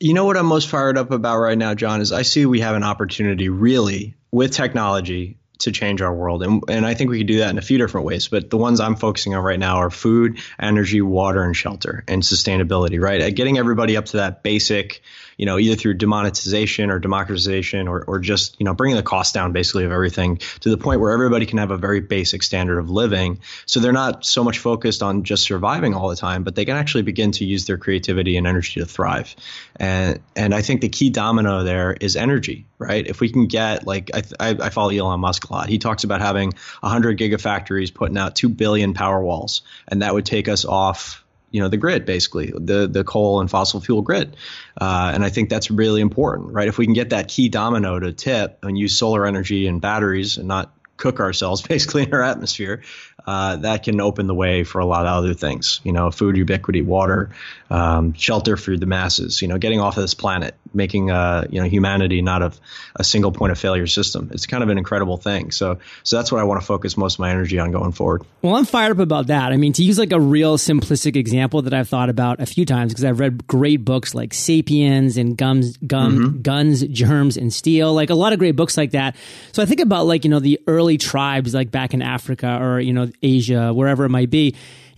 You 0.00 0.12
know 0.12 0.24
what 0.24 0.36
I'm 0.36 0.46
most 0.46 0.68
fired 0.68 0.98
up 0.98 1.12
about 1.12 1.38
right 1.38 1.56
now, 1.56 1.74
John, 1.74 2.00
is 2.00 2.12
I 2.12 2.22
see 2.22 2.46
we 2.46 2.60
have 2.60 2.74
an 2.74 2.82
opportunity 2.82 3.48
really 3.48 4.16
with 4.32 4.50
technology 4.50 5.38
to 5.64 5.72
change 5.72 6.00
our 6.00 6.14
world. 6.14 6.42
And, 6.42 6.62
and 6.68 6.86
I 6.86 6.94
think 6.94 7.10
we 7.10 7.18
could 7.18 7.26
do 7.26 7.38
that 7.38 7.50
in 7.50 7.58
a 7.58 7.62
few 7.62 7.78
different 7.78 8.06
ways. 8.06 8.28
But 8.28 8.50
the 8.50 8.56
ones 8.56 8.80
I'm 8.80 8.96
focusing 8.96 9.34
on 9.34 9.44
right 9.44 9.58
now 9.58 9.76
are 9.76 9.90
food, 9.90 10.38
energy, 10.58 11.02
water, 11.02 11.42
and 11.42 11.56
shelter, 11.56 12.04
and 12.08 12.22
sustainability, 12.22 13.00
right? 13.00 13.34
Getting 13.34 13.58
everybody 13.58 13.96
up 13.96 14.06
to 14.06 14.18
that 14.18 14.42
basic 14.42 15.02
you 15.36 15.46
know, 15.46 15.58
either 15.58 15.76
through 15.76 15.94
demonetization 15.94 16.90
or 16.90 16.98
democratization 16.98 17.88
or, 17.88 18.04
or 18.04 18.18
just, 18.18 18.56
you 18.58 18.64
know, 18.64 18.74
bringing 18.74 18.96
the 18.96 19.02
cost 19.02 19.34
down 19.34 19.52
basically 19.52 19.84
of 19.84 19.92
everything 19.92 20.38
to 20.60 20.70
the 20.70 20.78
point 20.78 21.00
where 21.00 21.12
everybody 21.12 21.46
can 21.46 21.58
have 21.58 21.70
a 21.70 21.76
very 21.76 22.00
basic 22.00 22.42
standard 22.42 22.78
of 22.78 22.90
living. 22.90 23.40
So 23.66 23.80
they're 23.80 23.92
not 23.92 24.24
so 24.24 24.44
much 24.44 24.58
focused 24.58 25.02
on 25.02 25.24
just 25.24 25.42
surviving 25.42 25.94
all 25.94 26.08
the 26.08 26.16
time, 26.16 26.44
but 26.44 26.54
they 26.54 26.64
can 26.64 26.76
actually 26.76 27.02
begin 27.02 27.32
to 27.32 27.44
use 27.44 27.66
their 27.66 27.78
creativity 27.78 28.36
and 28.36 28.46
energy 28.46 28.80
to 28.80 28.86
thrive. 28.86 29.34
And, 29.76 30.20
and 30.36 30.54
I 30.54 30.62
think 30.62 30.80
the 30.80 30.88
key 30.88 31.10
domino 31.10 31.64
there 31.64 31.92
is 31.92 32.16
energy, 32.16 32.66
right? 32.78 33.06
If 33.06 33.20
we 33.20 33.30
can 33.30 33.46
get 33.46 33.86
like, 33.86 34.10
I, 34.14 34.22
I, 34.40 34.50
I 34.50 34.70
follow 34.70 34.90
Elon 34.90 35.20
Musk 35.20 35.50
a 35.50 35.52
lot. 35.52 35.68
He 35.68 35.78
talks 35.78 36.04
about 36.04 36.20
having 36.20 36.52
100 36.80 37.18
gigafactories 37.18 37.92
putting 37.92 38.18
out 38.18 38.36
2 38.36 38.48
billion 38.48 38.94
power 38.94 39.22
walls, 39.22 39.62
and 39.88 40.02
that 40.02 40.14
would 40.14 40.26
take 40.26 40.48
us 40.48 40.64
off 40.64 41.23
you 41.54 41.60
know 41.60 41.68
the 41.68 41.76
grid 41.76 42.04
basically 42.04 42.52
the 42.52 42.88
the 42.88 43.04
coal 43.04 43.40
and 43.40 43.48
fossil 43.48 43.80
fuel 43.80 44.02
grid. 44.02 44.36
Uh, 44.80 45.12
and 45.14 45.24
i 45.24 45.30
think 45.30 45.48
that's 45.48 45.70
really 45.70 46.00
important 46.00 46.52
right? 46.52 46.68
If 46.68 46.78
we 46.78 46.84
can 46.84 46.94
get 46.94 47.10
that 47.10 47.28
key 47.28 47.48
domino 47.48 47.98
to 47.98 48.12
tip 48.12 48.58
and 48.62 48.76
use 48.76 48.98
solar 48.98 49.24
energy 49.24 49.66
and 49.68 49.80
batteries 49.80 50.36
and 50.36 50.48
not 50.48 50.74
cook 50.96 51.20
ourselves 51.20 51.62
basically 51.68 52.02
in 52.02 52.12
our 52.12 52.22
atmosphere, 52.22 52.82
uh, 53.26 53.56
that 53.56 53.82
can 53.82 54.00
open 54.00 54.26
the 54.26 54.34
way 54.34 54.64
for 54.64 54.80
a 54.80 54.86
lot 54.86 55.06
of 55.06 55.12
other 55.12 55.34
things. 55.34 55.80
You 55.84 55.92
know, 55.92 56.10
food 56.10 56.36
ubiquity, 56.36 56.82
water, 56.82 57.30
um, 57.70 58.12
shelter 58.12 58.56
for 58.56 58.76
the 58.76 58.86
masses. 58.86 59.40
You 59.40 59.48
know, 59.48 59.58
getting 59.58 59.80
off 59.80 59.96
of 59.96 60.02
this 60.02 60.14
planet, 60.14 60.54
making 60.72 61.10
uh, 61.10 61.46
you 61.50 61.60
know 61.60 61.68
humanity 61.68 62.22
not 62.22 62.42
a, 62.42 62.52
a 62.96 63.04
single 63.04 63.32
point 63.32 63.52
of 63.52 63.58
failure 63.58 63.86
system. 63.86 64.30
It's 64.32 64.46
kind 64.46 64.62
of 64.62 64.68
an 64.68 64.78
incredible 64.78 65.16
thing. 65.16 65.50
So, 65.50 65.78
so 66.02 66.16
that's 66.16 66.30
what 66.30 66.40
I 66.40 66.44
want 66.44 66.60
to 66.60 66.66
focus 66.66 66.96
most 66.96 67.14
of 67.14 67.20
my 67.20 67.30
energy 67.30 67.58
on 67.58 67.72
going 67.72 67.92
forward. 67.92 68.22
Well, 68.42 68.56
I'm 68.56 68.64
fired 68.64 68.92
up 68.92 68.98
about 68.98 69.28
that. 69.28 69.52
I 69.52 69.56
mean, 69.56 69.72
to 69.74 69.82
use 69.82 69.98
like 69.98 70.12
a 70.12 70.20
real 70.20 70.58
simplistic 70.58 71.16
example 71.16 71.62
that 71.62 71.74
I've 71.74 71.88
thought 71.88 72.10
about 72.10 72.40
a 72.40 72.46
few 72.46 72.66
times 72.66 72.92
because 72.92 73.04
I've 73.04 73.20
read 73.20 73.46
great 73.46 73.84
books 73.84 74.14
like 74.14 74.34
*Sapiens* 74.34 75.16
and 75.16 75.36
*Gums, 75.36 75.76
Gum, 75.78 76.18
mm-hmm. 76.18 76.40
Guns, 76.42 76.82
Germs, 76.88 77.36
and 77.36 77.52
Steel*. 77.52 77.94
Like 77.94 78.10
a 78.10 78.14
lot 78.14 78.32
of 78.32 78.38
great 78.38 78.56
books 78.56 78.76
like 78.76 78.90
that. 78.90 79.16
So 79.52 79.62
I 79.62 79.66
think 79.66 79.80
about 79.80 80.06
like 80.06 80.24
you 80.24 80.30
know 80.30 80.40
the 80.40 80.60
early 80.66 80.98
tribes 80.98 81.54
like 81.54 81.70
back 81.70 81.94
in 81.94 82.02
Africa 82.02 82.58
or, 82.60 82.80
you 82.80 82.92
know, 82.92 83.10
Asia, 83.22 83.72
wherever 83.72 84.04
it 84.04 84.10
might 84.10 84.30
be. 84.30 84.54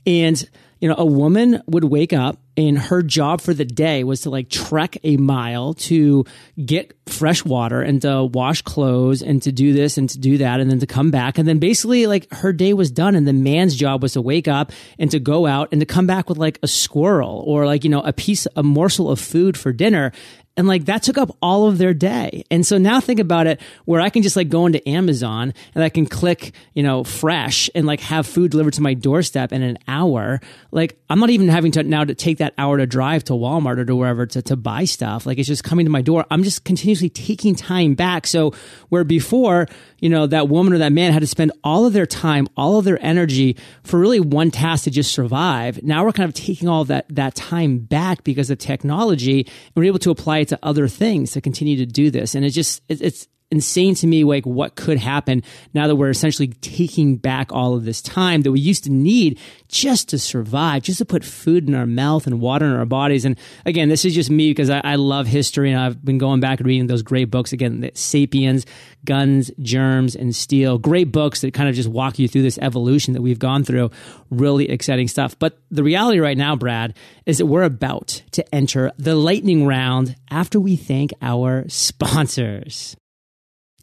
And 0.06 0.48
you 0.80 0.88
know, 0.88 0.94
a 0.98 1.06
woman 1.06 1.62
would 1.66 1.84
wake 1.84 2.12
up 2.12 2.38
and 2.56 2.78
her 2.78 3.02
job 3.02 3.40
for 3.40 3.54
the 3.54 3.64
day 3.64 4.04
was 4.04 4.22
to 4.22 4.30
like 4.30 4.50
trek 4.50 4.98
a 5.04 5.16
mile 5.16 5.74
to 5.74 6.24
get 6.62 6.94
fresh 7.06 7.44
water 7.44 7.80
and 7.80 8.02
to 8.02 8.24
wash 8.24 8.62
clothes 8.62 9.22
and 9.22 9.42
to 9.42 9.52
do 9.52 9.72
this 9.72 9.96
and 9.96 10.08
to 10.10 10.18
do 10.18 10.38
that 10.38 10.60
and 10.60 10.70
then 10.70 10.78
to 10.80 10.86
come 10.86 11.10
back. 11.10 11.38
And 11.38 11.48
then 11.48 11.58
basically 11.58 12.06
like 12.06 12.30
her 12.32 12.52
day 12.52 12.74
was 12.74 12.90
done. 12.90 13.14
And 13.14 13.26
the 13.26 13.32
man's 13.32 13.74
job 13.74 14.02
was 14.02 14.14
to 14.14 14.22
wake 14.22 14.48
up 14.48 14.70
and 14.98 15.10
to 15.10 15.18
go 15.18 15.46
out 15.46 15.68
and 15.72 15.80
to 15.80 15.86
come 15.86 16.06
back 16.06 16.28
with 16.28 16.38
like 16.38 16.58
a 16.62 16.68
squirrel 16.68 17.42
or 17.46 17.64
like, 17.64 17.84
you 17.84 17.90
know, 17.90 18.02
a 18.02 18.12
piece, 18.12 18.46
a 18.54 18.62
morsel 18.62 19.10
of 19.10 19.18
food 19.18 19.56
for 19.56 19.72
dinner. 19.72 20.12
And 20.56 20.66
like 20.66 20.86
that 20.86 21.02
took 21.02 21.18
up 21.18 21.36
all 21.42 21.68
of 21.68 21.76
their 21.76 21.92
day. 21.92 22.44
And 22.50 22.66
so 22.66 22.78
now 22.78 22.98
think 22.98 23.20
about 23.20 23.46
it 23.46 23.60
where 23.84 24.00
I 24.00 24.08
can 24.08 24.22
just 24.22 24.36
like 24.36 24.48
go 24.48 24.64
into 24.64 24.86
Amazon 24.88 25.52
and 25.74 25.84
I 25.84 25.90
can 25.90 26.06
click, 26.06 26.54
you 26.72 26.82
know, 26.82 27.04
fresh 27.04 27.68
and 27.74 27.86
like 27.86 28.00
have 28.00 28.26
food 28.26 28.52
delivered 28.52 28.72
to 28.74 28.82
my 28.82 28.94
doorstep 28.94 29.52
in 29.52 29.62
an 29.62 29.78
hour. 29.86 30.40
Like 30.72 30.98
I'm 31.10 31.18
not 31.18 31.28
even 31.28 31.48
having 31.48 31.72
to 31.72 31.82
now 31.82 32.04
to 32.04 32.14
take 32.14 32.38
that 32.38 32.54
hour 32.56 32.78
to 32.78 32.86
drive 32.86 33.24
to 33.24 33.34
Walmart 33.34 33.78
or 33.78 33.84
to 33.84 33.94
wherever 33.94 34.24
to, 34.24 34.40
to 34.42 34.56
buy 34.56 34.84
stuff. 34.84 35.26
Like 35.26 35.36
it's 35.36 35.46
just 35.46 35.62
coming 35.62 35.84
to 35.84 35.92
my 35.92 36.00
door. 36.00 36.24
I'm 36.30 36.42
just 36.42 36.64
continuously 36.64 37.10
taking 37.10 37.54
time 37.54 37.94
back. 37.94 38.26
So 38.26 38.52
where 38.88 39.04
before, 39.04 39.66
you 40.00 40.08
know, 40.08 40.26
that 40.26 40.48
woman 40.48 40.72
or 40.72 40.78
that 40.78 40.92
man 40.92 41.12
had 41.12 41.20
to 41.20 41.26
spend 41.26 41.52
all 41.64 41.84
of 41.84 41.92
their 41.92 42.06
time, 42.06 42.48
all 42.56 42.78
of 42.78 42.86
their 42.86 43.02
energy 43.04 43.58
for 43.82 44.00
really 44.00 44.20
one 44.20 44.50
task 44.50 44.84
to 44.84 44.90
just 44.90 45.12
survive. 45.12 45.82
Now 45.82 46.04
we're 46.04 46.12
kind 46.12 46.28
of 46.28 46.34
taking 46.34 46.66
all 46.66 46.86
that, 46.86 47.06
that 47.14 47.34
time 47.34 47.78
back 47.78 48.24
because 48.24 48.48
of 48.48 48.56
technology 48.56 49.40
and 49.40 49.76
we're 49.76 49.84
able 49.84 49.98
to 49.98 50.10
apply 50.10 50.45
to 50.48 50.58
other 50.62 50.88
things 50.88 51.32
to 51.32 51.40
continue 51.40 51.76
to 51.78 51.86
do 51.86 52.10
this. 52.10 52.34
And 52.34 52.44
it 52.44 52.50
just, 52.50 52.82
it, 52.88 53.00
it's, 53.02 53.28
insane 53.52 53.94
to 53.94 54.08
me 54.08 54.24
like 54.24 54.44
what 54.44 54.74
could 54.74 54.98
happen 54.98 55.40
now 55.72 55.86
that 55.86 55.94
we're 55.94 56.10
essentially 56.10 56.48
taking 56.48 57.16
back 57.16 57.52
all 57.52 57.74
of 57.74 57.84
this 57.84 58.02
time 58.02 58.42
that 58.42 58.50
we 58.50 58.58
used 58.58 58.82
to 58.82 58.90
need 58.90 59.38
just 59.68 60.08
to 60.08 60.18
survive 60.18 60.82
just 60.82 60.98
to 60.98 61.04
put 61.04 61.24
food 61.24 61.68
in 61.68 61.74
our 61.74 61.86
mouth 61.86 62.26
and 62.26 62.40
water 62.40 62.66
in 62.66 62.72
our 62.72 62.84
bodies. 62.84 63.24
And 63.24 63.38
again 63.64 63.88
this 63.88 64.04
is 64.04 64.16
just 64.16 64.30
me 64.30 64.50
because 64.50 64.68
I, 64.68 64.80
I 64.82 64.96
love 64.96 65.28
history 65.28 65.70
and 65.70 65.80
i've 65.80 66.04
been 66.04 66.18
going 66.18 66.40
back 66.40 66.58
and 66.58 66.66
reading 66.66 66.88
those 66.88 67.02
great 67.02 67.30
books. 67.30 67.52
Again 67.52 67.88
sapiens 67.94 68.66
guns 69.04 69.52
germs 69.60 70.16
and 70.16 70.34
steel. 70.34 70.78
Great 70.78 71.12
books 71.12 71.42
that 71.42 71.54
kind 71.54 71.68
of 71.68 71.76
just 71.76 71.88
walk 71.88 72.18
you 72.18 72.26
through 72.26 72.42
this 72.42 72.58
evolution 72.58 73.14
that 73.14 73.22
we've 73.22 73.38
gone 73.38 73.62
through. 73.62 73.92
Really 74.28 74.68
exciting 74.68 75.06
stuff. 75.06 75.38
But 75.38 75.56
the 75.70 75.84
reality 75.84 76.18
right 76.18 76.36
now 76.36 76.56
brad 76.56 76.96
is 77.26 77.38
that 77.38 77.46
we're 77.46 77.62
about 77.62 78.22
to 78.32 78.54
enter 78.54 78.90
the 78.98 79.14
lightning 79.14 79.66
round 79.66 80.16
after 80.32 80.58
we 80.58 80.74
thank 80.74 81.12
our 81.22 81.64
sponsors 81.68 82.96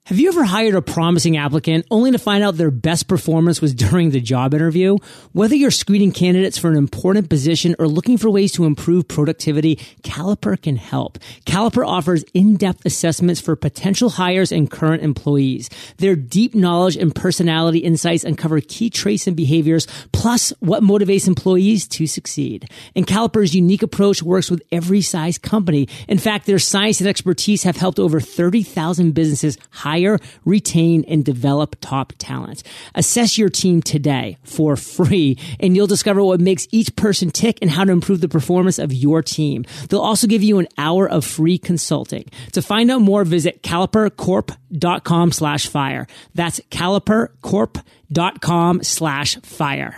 Have 0.07 0.21
you 0.21 0.29
ever 0.29 0.45
hired 0.45 0.73
a 0.73 0.81
promising 0.81 1.35
applicant 1.35 1.85
only 1.91 2.11
to 2.11 2.17
find 2.17 2.41
out 2.41 2.55
their 2.55 2.71
best 2.71 3.09
performance 3.09 3.61
was 3.61 3.75
during 3.75 4.11
the 4.11 4.21
job 4.21 4.53
interview? 4.53 4.95
Whether 5.33 5.55
you're 5.55 5.69
screening 5.69 6.13
candidates 6.13 6.57
for 6.57 6.69
an 6.69 6.77
important 6.77 7.29
position 7.29 7.75
or 7.77 7.89
looking 7.89 8.17
for 8.17 8.29
ways 8.29 8.53
to 8.53 8.63
improve 8.63 9.09
productivity, 9.09 9.75
Caliper 10.03 10.61
can 10.61 10.77
help. 10.77 11.19
Caliper 11.45 11.85
offers 11.85 12.23
in-depth 12.33 12.85
assessments 12.85 13.41
for 13.41 13.57
potential 13.57 14.11
hires 14.11 14.53
and 14.53 14.71
current 14.71 15.03
employees. 15.03 15.69
Their 15.97 16.15
deep 16.15 16.55
knowledge 16.55 16.95
and 16.95 17.13
personality 17.13 17.79
insights 17.79 18.23
uncover 18.23 18.61
key 18.61 18.89
traits 18.89 19.27
and 19.27 19.35
behaviors, 19.35 19.87
plus 20.13 20.53
what 20.61 20.83
motivates 20.83 21.27
employees 21.27 21.85
to 21.89 22.07
succeed. 22.07 22.69
And 22.95 23.05
Caliper's 23.05 23.53
unique 23.53 23.83
approach 23.83 24.23
works 24.23 24.49
with 24.49 24.63
every 24.71 25.01
size 25.01 25.37
company. 25.37 25.89
In 26.07 26.17
fact, 26.17 26.45
their 26.45 26.59
science 26.59 27.01
and 27.01 27.09
expertise 27.09 27.63
have 27.63 27.75
helped 27.75 27.99
over 27.99 28.21
30,000 28.21 29.11
businesses 29.11 29.57
hire 29.69 29.96
hire, 29.97 30.19
retain, 30.45 31.03
and 31.07 31.25
develop 31.25 31.75
top 31.81 32.13
talent. 32.17 32.63
Assess 32.95 33.37
your 33.37 33.49
team 33.49 33.81
today 33.81 34.37
for 34.43 34.75
free, 34.75 35.37
and 35.59 35.75
you'll 35.75 35.87
discover 35.87 36.23
what 36.23 36.39
makes 36.39 36.67
each 36.71 36.95
person 36.95 37.31
tick 37.31 37.57
and 37.61 37.69
how 37.71 37.83
to 37.83 37.91
improve 37.91 38.21
the 38.21 38.29
performance 38.29 38.77
of 38.79 38.93
your 38.93 39.23
team. 39.23 39.65
They'll 39.89 39.99
also 39.99 40.27
give 40.27 40.43
you 40.43 40.59
an 40.59 40.67
hour 40.77 41.09
of 41.09 41.25
free 41.25 41.57
consulting. 41.57 42.25
To 42.53 42.61
find 42.61 42.91
out 42.91 43.01
more, 43.01 43.23
visit 43.23 43.63
calipercorp.com 43.63 45.31
slash 45.31 45.65
fire. 45.67 46.05
That's 46.35 46.59
calipercorp.com 46.71 48.83
slash 48.83 49.35
fire. 49.37 49.95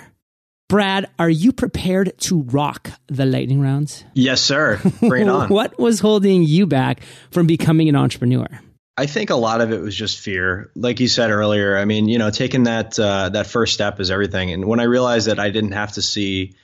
Brad, 0.70 1.10
are 1.18 1.30
you 1.30 1.52
prepared 1.52 2.14
to 2.20 2.44
rock 2.44 2.92
the 3.08 3.26
lightning 3.26 3.60
rounds? 3.60 4.06
Yes, 4.14 4.40
sir. 4.40 4.80
Bring 5.00 5.24
it 5.24 5.30
on. 5.30 5.50
what 5.50 5.80
was 5.80 6.00
holding 6.00 6.44
you 6.44 6.68
back 6.68 7.02
from 7.32 7.48
becoming 7.48 7.90
an 7.90 7.96
entrepreneur? 7.96 8.48
I 9.00 9.06
think 9.06 9.30
a 9.30 9.36
lot 9.36 9.62
of 9.62 9.72
it 9.72 9.80
was 9.80 9.96
just 9.96 10.20
fear. 10.20 10.72
Like 10.76 11.00
you 11.00 11.08
said 11.08 11.32
earlier, 11.32 11.78
I 11.78 11.86
mean, 11.86 12.10
you 12.10 12.18
know, 12.18 12.32
taking 12.32 12.64
that 12.64 13.00
uh, 13.00 13.30
that 13.30 13.48
first 13.48 13.74
step 13.74 14.02
is 14.02 14.12
everything. 14.12 14.52
And 14.52 14.66
when 14.66 14.82
I 14.82 14.84
realized 14.84 15.28
that 15.28 15.40
I 15.40 15.52
didn't 15.52 15.72
have 15.72 15.94
to 15.94 16.02
see 16.02 16.56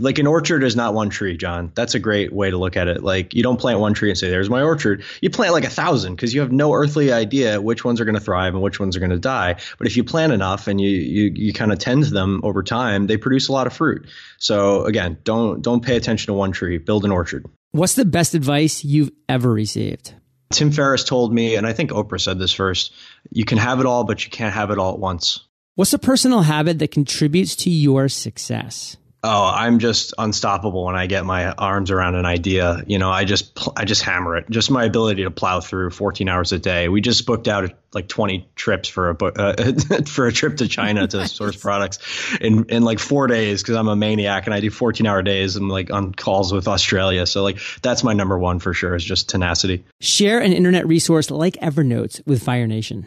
like 0.00 0.18
an 0.18 0.26
orchard 0.26 0.64
is 0.64 0.74
not 0.74 0.94
one 0.94 1.10
tree, 1.10 1.36
John. 1.36 1.72
That's 1.74 1.94
a 1.94 1.98
great 1.98 2.32
way 2.32 2.50
to 2.50 2.56
look 2.56 2.78
at 2.78 2.88
it. 2.88 3.04
Like 3.04 3.34
you 3.34 3.42
don't 3.42 3.60
plant 3.60 3.80
one 3.80 3.92
tree 3.92 4.08
and 4.08 4.18
say, 4.18 4.30
"There's 4.30 4.48
my 4.48 4.62
orchard." 4.62 5.04
You 5.20 5.28
plant 5.28 5.52
like 5.52 5.66
a 5.66 5.70
thousand 5.70 6.16
because 6.16 6.32
you 6.32 6.40
have 6.40 6.50
no 6.50 6.72
earthly 6.72 7.12
idea 7.12 7.60
which 7.60 7.84
ones 7.84 8.00
are 8.00 8.06
going 8.06 8.14
to 8.14 8.20
thrive 8.20 8.54
and 8.54 8.62
which 8.62 8.80
ones 8.80 8.96
are 8.96 9.00
going 9.00 9.10
to 9.10 9.18
die. 9.18 9.56
But 9.76 9.86
if 9.86 9.98
you 9.98 10.04
plant 10.04 10.32
enough 10.32 10.68
and 10.68 10.80
you 10.80 10.88
you 10.88 11.32
you 11.34 11.52
kind 11.52 11.70
of 11.70 11.78
tend 11.80 12.04
to 12.04 12.10
them 12.10 12.40
over 12.44 12.62
time, 12.62 13.08
they 13.08 13.18
produce 13.18 13.48
a 13.48 13.52
lot 13.52 13.66
of 13.66 13.74
fruit. 13.74 14.06
So 14.38 14.86
again, 14.86 15.18
don't 15.22 15.60
don't 15.60 15.84
pay 15.84 15.98
attention 15.98 16.28
to 16.28 16.32
one 16.32 16.52
tree. 16.52 16.78
Build 16.78 17.04
an 17.04 17.10
orchard. 17.10 17.44
What's 17.72 17.94
the 17.94 18.06
best 18.06 18.34
advice 18.34 18.84
you've 18.84 19.12
ever 19.28 19.52
received? 19.52 20.14
Tim 20.54 20.70
Ferriss 20.70 21.04
told 21.04 21.34
me, 21.34 21.56
and 21.56 21.66
I 21.66 21.72
think 21.72 21.90
Oprah 21.90 22.20
said 22.20 22.38
this 22.38 22.52
first 22.52 22.92
you 23.30 23.44
can 23.44 23.58
have 23.58 23.80
it 23.80 23.86
all, 23.86 24.04
but 24.04 24.24
you 24.24 24.30
can't 24.30 24.54
have 24.54 24.70
it 24.70 24.78
all 24.78 24.94
at 24.94 24.98
once. 24.98 25.40
What's 25.74 25.92
a 25.92 25.98
personal 25.98 26.42
habit 26.42 26.78
that 26.78 26.92
contributes 26.92 27.56
to 27.56 27.70
your 27.70 28.08
success? 28.08 28.96
Oh, 29.26 29.46
I'm 29.46 29.78
just 29.78 30.12
unstoppable 30.18 30.84
when 30.84 30.96
I 30.96 31.06
get 31.06 31.24
my 31.24 31.50
arms 31.50 31.90
around 31.90 32.14
an 32.14 32.26
idea. 32.26 32.84
You 32.86 32.98
know, 32.98 33.10
I 33.10 33.24
just 33.24 33.58
I 33.74 33.86
just 33.86 34.02
hammer 34.02 34.36
it. 34.36 34.50
Just 34.50 34.70
my 34.70 34.84
ability 34.84 35.22
to 35.22 35.30
plow 35.30 35.60
through 35.60 35.92
14 35.92 36.28
hours 36.28 36.52
a 36.52 36.58
day. 36.58 36.90
We 36.90 37.00
just 37.00 37.24
booked 37.24 37.48
out 37.48 37.70
like 37.94 38.06
20 38.06 38.46
trips 38.54 38.90
for 38.90 39.08
a 39.08 39.24
uh, 39.24 40.02
for 40.06 40.26
a 40.26 40.32
trip 40.32 40.58
to 40.58 40.68
China 40.68 41.06
to 41.06 41.26
source 41.40 41.56
products 41.56 42.00
in 42.38 42.66
in 42.68 42.82
like 42.82 42.98
4 42.98 43.26
days 43.28 43.62
cuz 43.62 43.74
I'm 43.76 43.88
a 43.88 43.96
maniac 43.96 44.44
and 44.44 44.52
I 44.52 44.60
do 44.60 44.68
14 44.68 45.06
hour 45.06 45.22
days 45.22 45.56
and 45.56 45.70
like 45.70 45.90
on 45.90 46.12
calls 46.12 46.52
with 46.52 46.68
Australia. 46.68 47.24
So 47.24 47.42
like 47.42 47.60
that's 47.80 48.04
my 48.04 48.12
number 48.12 48.38
1 48.38 48.58
for 48.58 48.74
sure 48.74 48.94
is 48.94 49.02
just 49.02 49.30
tenacity. 49.30 49.84
Share 50.02 50.38
an 50.38 50.52
internet 50.52 50.86
resource 50.86 51.30
like 51.30 51.54
Evernote 51.62 52.20
with 52.26 52.42
Fire 52.42 52.66
Nation. 52.66 53.06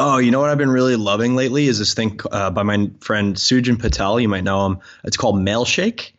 Oh, 0.00 0.18
you 0.18 0.30
know 0.30 0.38
what 0.38 0.48
I've 0.48 0.58
been 0.58 0.70
really 0.70 0.94
loving 0.94 1.34
lately 1.34 1.66
is 1.66 1.80
this 1.80 1.92
thing 1.92 2.20
uh, 2.30 2.50
by 2.50 2.62
my 2.62 2.88
friend 3.00 3.34
Sujan 3.34 3.80
Patel. 3.80 4.20
You 4.20 4.28
might 4.28 4.44
know 4.44 4.64
him. 4.64 4.78
It's 5.02 5.16
called 5.16 5.34
Mailshake, 5.34 6.12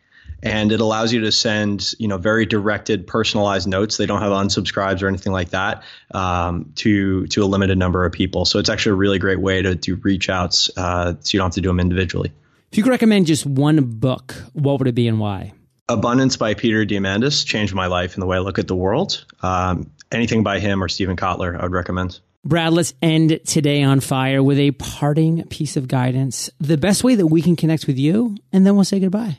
and 0.44 0.74
it 0.74 0.82
allows 0.82 1.14
you 1.14 1.22
to 1.22 1.32
send 1.32 1.94
you 1.98 2.10
know 2.10 2.18
very 2.18 2.46
directed, 2.46 3.08
personalized 3.08 3.70
notes. 3.70 3.96
They 3.96 4.06
don't 4.06 4.22
have 4.22 4.34
unsubscribes 4.34 5.02
or 5.02 5.08
anything 5.08 5.32
like 5.32 5.52
that 5.52 5.84
um, 6.12 6.74
to 6.76 7.26
to 7.28 7.42
a 7.42 7.46
limited 7.46 7.78
number 7.78 8.04
of 8.04 8.12
people. 8.12 8.44
So 8.44 8.60
it's 8.60 8.68
actually 8.68 8.92
a 8.92 8.96
really 8.96 9.18
great 9.18 9.40
way 9.40 9.62
to 9.62 9.76
do 9.76 9.96
reach 9.96 10.30
outs, 10.30 10.70
uh, 10.76 11.14
so 11.22 11.30
you 11.34 11.40
don't 11.40 11.46
have 11.46 11.54
to 11.54 11.62
do 11.62 11.70
them 11.70 11.80
individually. 11.80 12.34
If 12.74 12.78
you 12.78 12.84
could 12.84 12.92
recommend 12.92 13.28
just 13.28 13.46
one 13.46 13.82
book, 13.82 14.36
what 14.52 14.80
would 14.80 14.90
it 14.90 14.96
be 14.96 15.08
and 15.08 15.22
why? 15.22 15.54
Abundance 15.88 16.36
by 16.36 16.54
Peter 16.54 16.86
Diamandis 16.86 17.46
changed 17.46 17.74
my 17.74 17.88
life 17.88 18.16
and 18.16 18.22
the 18.22 18.28
way 18.28 18.36
I 18.36 18.42
look 18.42 18.60
at 18.60 18.68
the 18.68 18.76
world. 18.76 19.26
Um, 19.42 19.90
anything 20.12 20.44
by 20.44 20.60
him 20.60 20.84
or 20.84 20.90
Steven 20.90 21.16
Kotler, 21.16 21.58
I 21.58 21.64
would 21.64 21.72
recommend. 21.72 22.20
Brad, 22.46 22.74
let's 22.74 22.94
end 23.02 23.42
today 23.46 23.84
on 23.84 24.00
fire 24.00 24.42
with 24.42 24.58
a 24.58 24.72
parting 24.72 25.44
piece 25.48 25.76
of 25.76 25.88
guidance, 25.88 26.50
the 26.60 26.78
best 26.78 27.04
way 27.04 27.16
that 27.16 27.28
we 27.28 27.42
can 27.42 27.56
connect 27.56 27.86
with 27.86 27.98
you, 27.98 28.38
and 28.54 28.66
then 28.66 28.76
we'll 28.76 28.86
say 28.86 29.00
goodbye. 29.00 29.38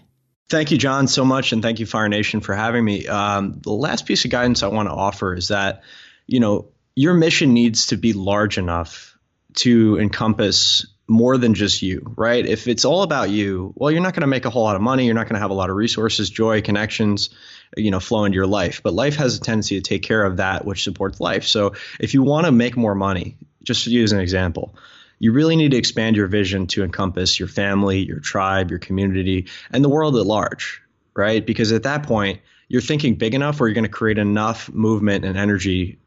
Thank 0.50 0.70
you, 0.70 0.78
John, 0.78 1.06
so 1.06 1.24
much, 1.24 1.52
and 1.52 1.62
thank 1.62 1.78
you, 1.78 1.86
Fire 1.86 2.08
Nation, 2.08 2.40
for 2.40 2.54
having 2.54 2.84
me. 2.84 3.06
Um, 3.06 3.60
the 3.62 3.72
last 3.72 4.04
piece 4.04 4.24
of 4.24 4.30
guidance 4.30 4.62
I 4.62 4.66
want 4.66 4.88
to 4.88 4.92
offer 4.92 5.34
is 5.34 5.48
that, 5.48 5.82
you 6.26 6.40
know, 6.40 6.68
your 6.94 7.14
mission 7.14 7.54
needs 7.54 7.86
to 7.86 7.96
be 7.96 8.12
large 8.12 8.58
enough 8.58 9.16
to 9.54 9.98
encompass 9.98 10.86
more 11.08 11.38
than 11.38 11.54
just 11.54 11.82
you, 11.82 12.14
right? 12.16 12.44
If 12.44 12.68
it's 12.68 12.84
all 12.84 13.02
about 13.02 13.30
you, 13.30 13.72
well, 13.76 13.90
you're 13.90 14.02
not 14.02 14.12
going 14.12 14.22
to 14.22 14.28
make 14.28 14.44
a 14.44 14.50
whole 14.50 14.62
lot 14.62 14.76
of 14.76 14.82
money. 14.82 15.06
You're 15.06 15.14
not 15.14 15.26
going 15.26 15.34
to 15.34 15.40
have 15.40 15.50
a 15.50 15.54
lot 15.54 15.70
of 15.70 15.76
resources, 15.76 16.30
joy, 16.30 16.62
connections, 16.62 17.30
you 17.76 17.90
know, 17.90 18.00
flow 18.00 18.24
into 18.24 18.37
your 18.37 18.46
life. 18.46 18.83
But 18.83 18.94
life 18.94 19.16
has 19.16 19.37
a 19.37 19.40
tendency 19.40 19.76
to 19.76 19.83
take 19.83 20.02
care 20.02 20.24
of 20.24 20.38
that 20.38 20.64
which 20.64 20.85
supports 20.85 21.20
life. 21.20 21.44
So 21.44 21.74
if 21.98 22.14
you 22.14 22.22
want 22.22 22.46
to 22.46 22.52
make 22.52 22.76
more 22.76 22.94
money, 22.94 23.37
just 23.62 23.85
to 23.85 23.90
use 23.90 24.12
an 24.12 24.20
example, 24.20 24.74
you 25.18 25.33
really 25.33 25.56
need 25.56 25.72
to 25.72 25.76
expand 25.76 26.16
your 26.16 26.26
vision 26.26 26.66
to 26.68 26.83
encompass 26.83 27.38
your 27.38 27.48
family, 27.48 27.98
your 27.98 28.20
tribe, 28.20 28.70
your 28.70 28.78
community, 28.78 29.48
and 29.70 29.85
the 29.85 29.88
world 29.88 30.16
at 30.16 30.26
large, 30.26 30.83
right? 31.14 31.44
Because 31.44 31.72
at 31.72 31.83
that 31.83 32.04
point, 32.04 32.40
you're 32.68 32.80
thinking 32.80 33.16
big 33.16 33.35
enough 33.35 33.61
where 33.61 33.68
you're 33.68 33.74
going 33.74 33.85
to 33.85 33.90
create 33.90 34.18
enough 34.18 34.72
movement 34.72 35.24
and 35.24 35.37
energy 35.37 35.98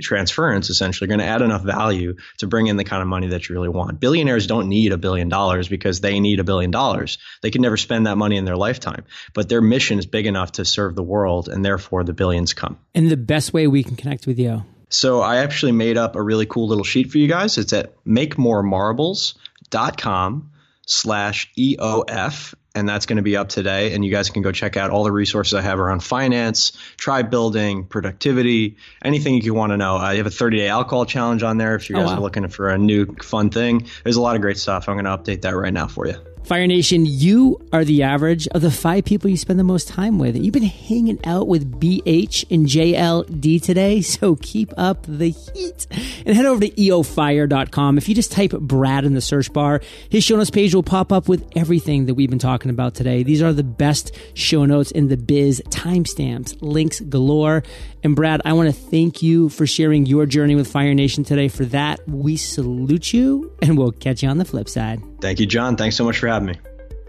transference 0.00 0.70
essentially 0.70 1.08
going 1.08 1.20
to 1.20 1.26
add 1.26 1.42
enough 1.42 1.62
value 1.62 2.14
to 2.38 2.46
bring 2.46 2.68
in 2.68 2.76
the 2.76 2.84
kind 2.84 3.02
of 3.02 3.08
money 3.08 3.26
that 3.28 3.48
you 3.48 3.54
really 3.54 3.68
want. 3.68 4.00
Billionaires 4.00 4.46
don't 4.46 4.68
need 4.68 4.92
a 4.92 4.96
billion 4.96 5.28
dollars 5.28 5.68
because 5.68 6.00
they 6.00 6.20
need 6.20 6.38
a 6.40 6.44
billion 6.44 6.70
dollars. 6.70 7.18
They 7.42 7.50
can 7.50 7.60
never 7.62 7.76
spend 7.76 8.06
that 8.06 8.16
money 8.16 8.36
in 8.36 8.44
their 8.44 8.56
lifetime, 8.56 9.04
but 9.34 9.48
their 9.48 9.60
mission 9.60 9.98
is 9.98 10.06
big 10.06 10.26
enough 10.26 10.52
to 10.52 10.64
serve 10.64 10.94
the 10.94 11.02
world 11.02 11.48
and 11.48 11.64
therefore 11.64 12.04
the 12.04 12.12
billions 12.12 12.54
come. 12.54 12.78
And 12.94 13.10
the 13.10 13.16
best 13.16 13.52
way 13.52 13.66
we 13.66 13.82
can 13.82 13.96
connect 13.96 14.24
with 14.26 14.38
you. 14.38 14.62
So 14.90 15.20
I 15.20 15.38
actually 15.38 15.72
made 15.72 15.98
up 15.98 16.14
a 16.16 16.22
really 16.22 16.46
cool 16.46 16.66
little 16.68 16.84
sheet 16.84 17.10
for 17.10 17.18
you 17.18 17.28
guys. 17.28 17.58
It's 17.58 17.74
at 17.74 18.02
makemoremarbles.com 18.04 20.50
slash 20.86 21.52
EOF 21.58 22.54
and 22.78 22.88
that's 22.88 23.06
going 23.06 23.16
to 23.16 23.22
be 23.22 23.36
up 23.36 23.48
today. 23.48 23.92
And 23.92 24.04
you 24.04 24.10
guys 24.10 24.30
can 24.30 24.42
go 24.42 24.52
check 24.52 24.76
out 24.76 24.90
all 24.90 25.04
the 25.04 25.12
resources 25.12 25.54
I 25.54 25.62
have 25.62 25.78
around 25.78 26.02
finance, 26.02 26.72
tribe 26.96 27.30
building, 27.30 27.84
productivity, 27.84 28.76
anything 29.04 29.40
you 29.42 29.54
want 29.54 29.72
to 29.72 29.76
know. 29.76 29.96
I 29.96 30.16
have 30.16 30.26
a 30.26 30.30
30 30.30 30.58
day 30.58 30.68
alcohol 30.68 31.04
challenge 31.04 31.42
on 31.42 31.58
there 31.58 31.74
if 31.74 31.90
you 31.90 31.96
oh, 31.96 32.00
guys 32.00 32.08
oh, 32.08 32.12
wow. 32.12 32.18
are 32.18 32.22
looking 32.22 32.48
for 32.48 32.70
a 32.70 32.78
new 32.78 33.06
fun 33.22 33.50
thing. 33.50 33.86
There's 34.04 34.16
a 34.16 34.22
lot 34.22 34.36
of 34.36 34.42
great 34.42 34.58
stuff. 34.58 34.88
I'm 34.88 34.94
going 34.94 35.04
to 35.04 35.10
update 35.10 35.42
that 35.42 35.54
right 35.56 35.72
now 35.72 35.88
for 35.88 36.06
you. 36.06 36.14
Fire 36.48 36.66
Nation, 36.66 37.04
you 37.04 37.60
are 37.74 37.84
the 37.84 38.04
average 38.04 38.48
of 38.48 38.62
the 38.62 38.70
five 38.70 39.04
people 39.04 39.28
you 39.28 39.36
spend 39.36 39.58
the 39.58 39.64
most 39.64 39.86
time 39.86 40.18
with. 40.18 40.34
You've 40.34 40.54
been 40.54 40.62
hanging 40.62 41.20
out 41.26 41.46
with 41.46 41.78
BH 41.78 42.46
and 42.50 42.64
JLD 42.64 43.62
today, 43.62 44.00
so 44.00 44.34
keep 44.36 44.72
up 44.78 45.04
the 45.06 45.28
heat. 45.28 45.86
And 46.24 46.34
head 46.34 46.46
over 46.46 46.62
to 46.62 46.70
eofire.com. 46.70 47.98
If 47.98 48.08
you 48.08 48.14
just 48.14 48.32
type 48.32 48.52
Brad 48.52 49.04
in 49.04 49.12
the 49.12 49.20
search 49.20 49.52
bar, 49.52 49.82
his 50.08 50.24
show 50.24 50.36
notes 50.36 50.48
page 50.48 50.74
will 50.74 50.82
pop 50.82 51.12
up 51.12 51.28
with 51.28 51.46
everything 51.54 52.06
that 52.06 52.14
we've 52.14 52.30
been 52.30 52.38
talking 52.38 52.70
about 52.70 52.94
today. 52.94 53.22
These 53.22 53.42
are 53.42 53.52
the 53.52 53.62
best 53.62 54.16
show 54.32 54.64
notes 54.64 54.90
in 54.90 55.08
the 55.08 55.18
biz, 55.18 55.60
timestamps, 55.68 56.56
links 56.62 57.00
galore. 57.00 57.62
And 58.02 58.16
Brad, 58.16 58.40
I 58.46 58.54
want 58.54 58.74
to 58.74 58.80
thank 58.90 59.22
you 59.22 59.50
for 59.50 59.66
sharing 59.66 60.06
your 60.06 60.24
journey 60.24 60.54
with 60.54 60.66
Fire 60.66 60.94
Nation 60.94 61.24
today. 61.24 61.48
For 61.48 61.66
that, 61.66 62.00
we 62.08 62.38
salute 62.38 63.12
you, 63.12 63.52
and 63.60 63.76
we'll 63.76 63.92
catch 63.92 64.22
you 64.22 64.30
on 64.30 64.38
the 64.38 64.46
flip 64.46 64.70
side. 64.70 65.02
Thank 65.20 65.40
you, 65.40 65.46
John. 65.46 65.76
Thanks 65.76 65.96
so 65.96 66.04
much 66.04 66.18
for 66.18 66.28
having 66.28 66.46
me. 66.46 66.54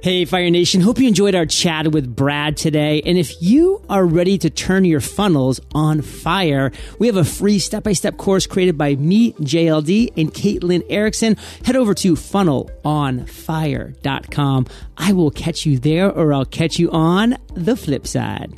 Hey, 0.01 0.23
Fire 0.23 0.49
Nation. 0.49 0.79
Hope 0.79 0.97
you 0.97 1.09
enjoyed 1.09 1.35
our 1.35 1.45
chat 1.45 1.91
with 1.91 2.15
Brad 2.15 2.55
today. 2.55 3.01
And 3.05 3.17
if 3.17 3.41
you 3.41 3.83
are 3.89 4.05
ready 4.05 4.37
to 4.37 4.49
turn 4.49 4.85
your 4.85 5.01
funnels 5.01 5.59
on 5.75 6.01
fire, 6.01 6.71
we 6.99 7.07
have 7.07 7.17
a 7.17 7.25
free 7.25 7.59
step 7.59 7.83
by 7.83 7.91
step 7.91 8.15
course 8.15 8.47
created 8.47 8.77
by 8.77 8.95
me, 8.95 9.33
JLD, 9.33 10.13
and 10.15 10.33
Caitlin 10.33 10.85
Erickson. 10.89 11.35
Head 11.65 11.75
over 11.75 11.93
to 11.95 12.13
funnelonfire.com. 12.13 14.67
I 14.95 15.11
will 15.11 15.31
catch 15.31 15.65
you 15.65 15.77
there 15.77 16.09
or 16.09 16.33
I'll 16.33 16.45
catch 16.45 16.79
you 16.79 16.89
on 16.91 17.35
the 17.55 17.75
flip 17.75 18.07
side. 18.07 18.57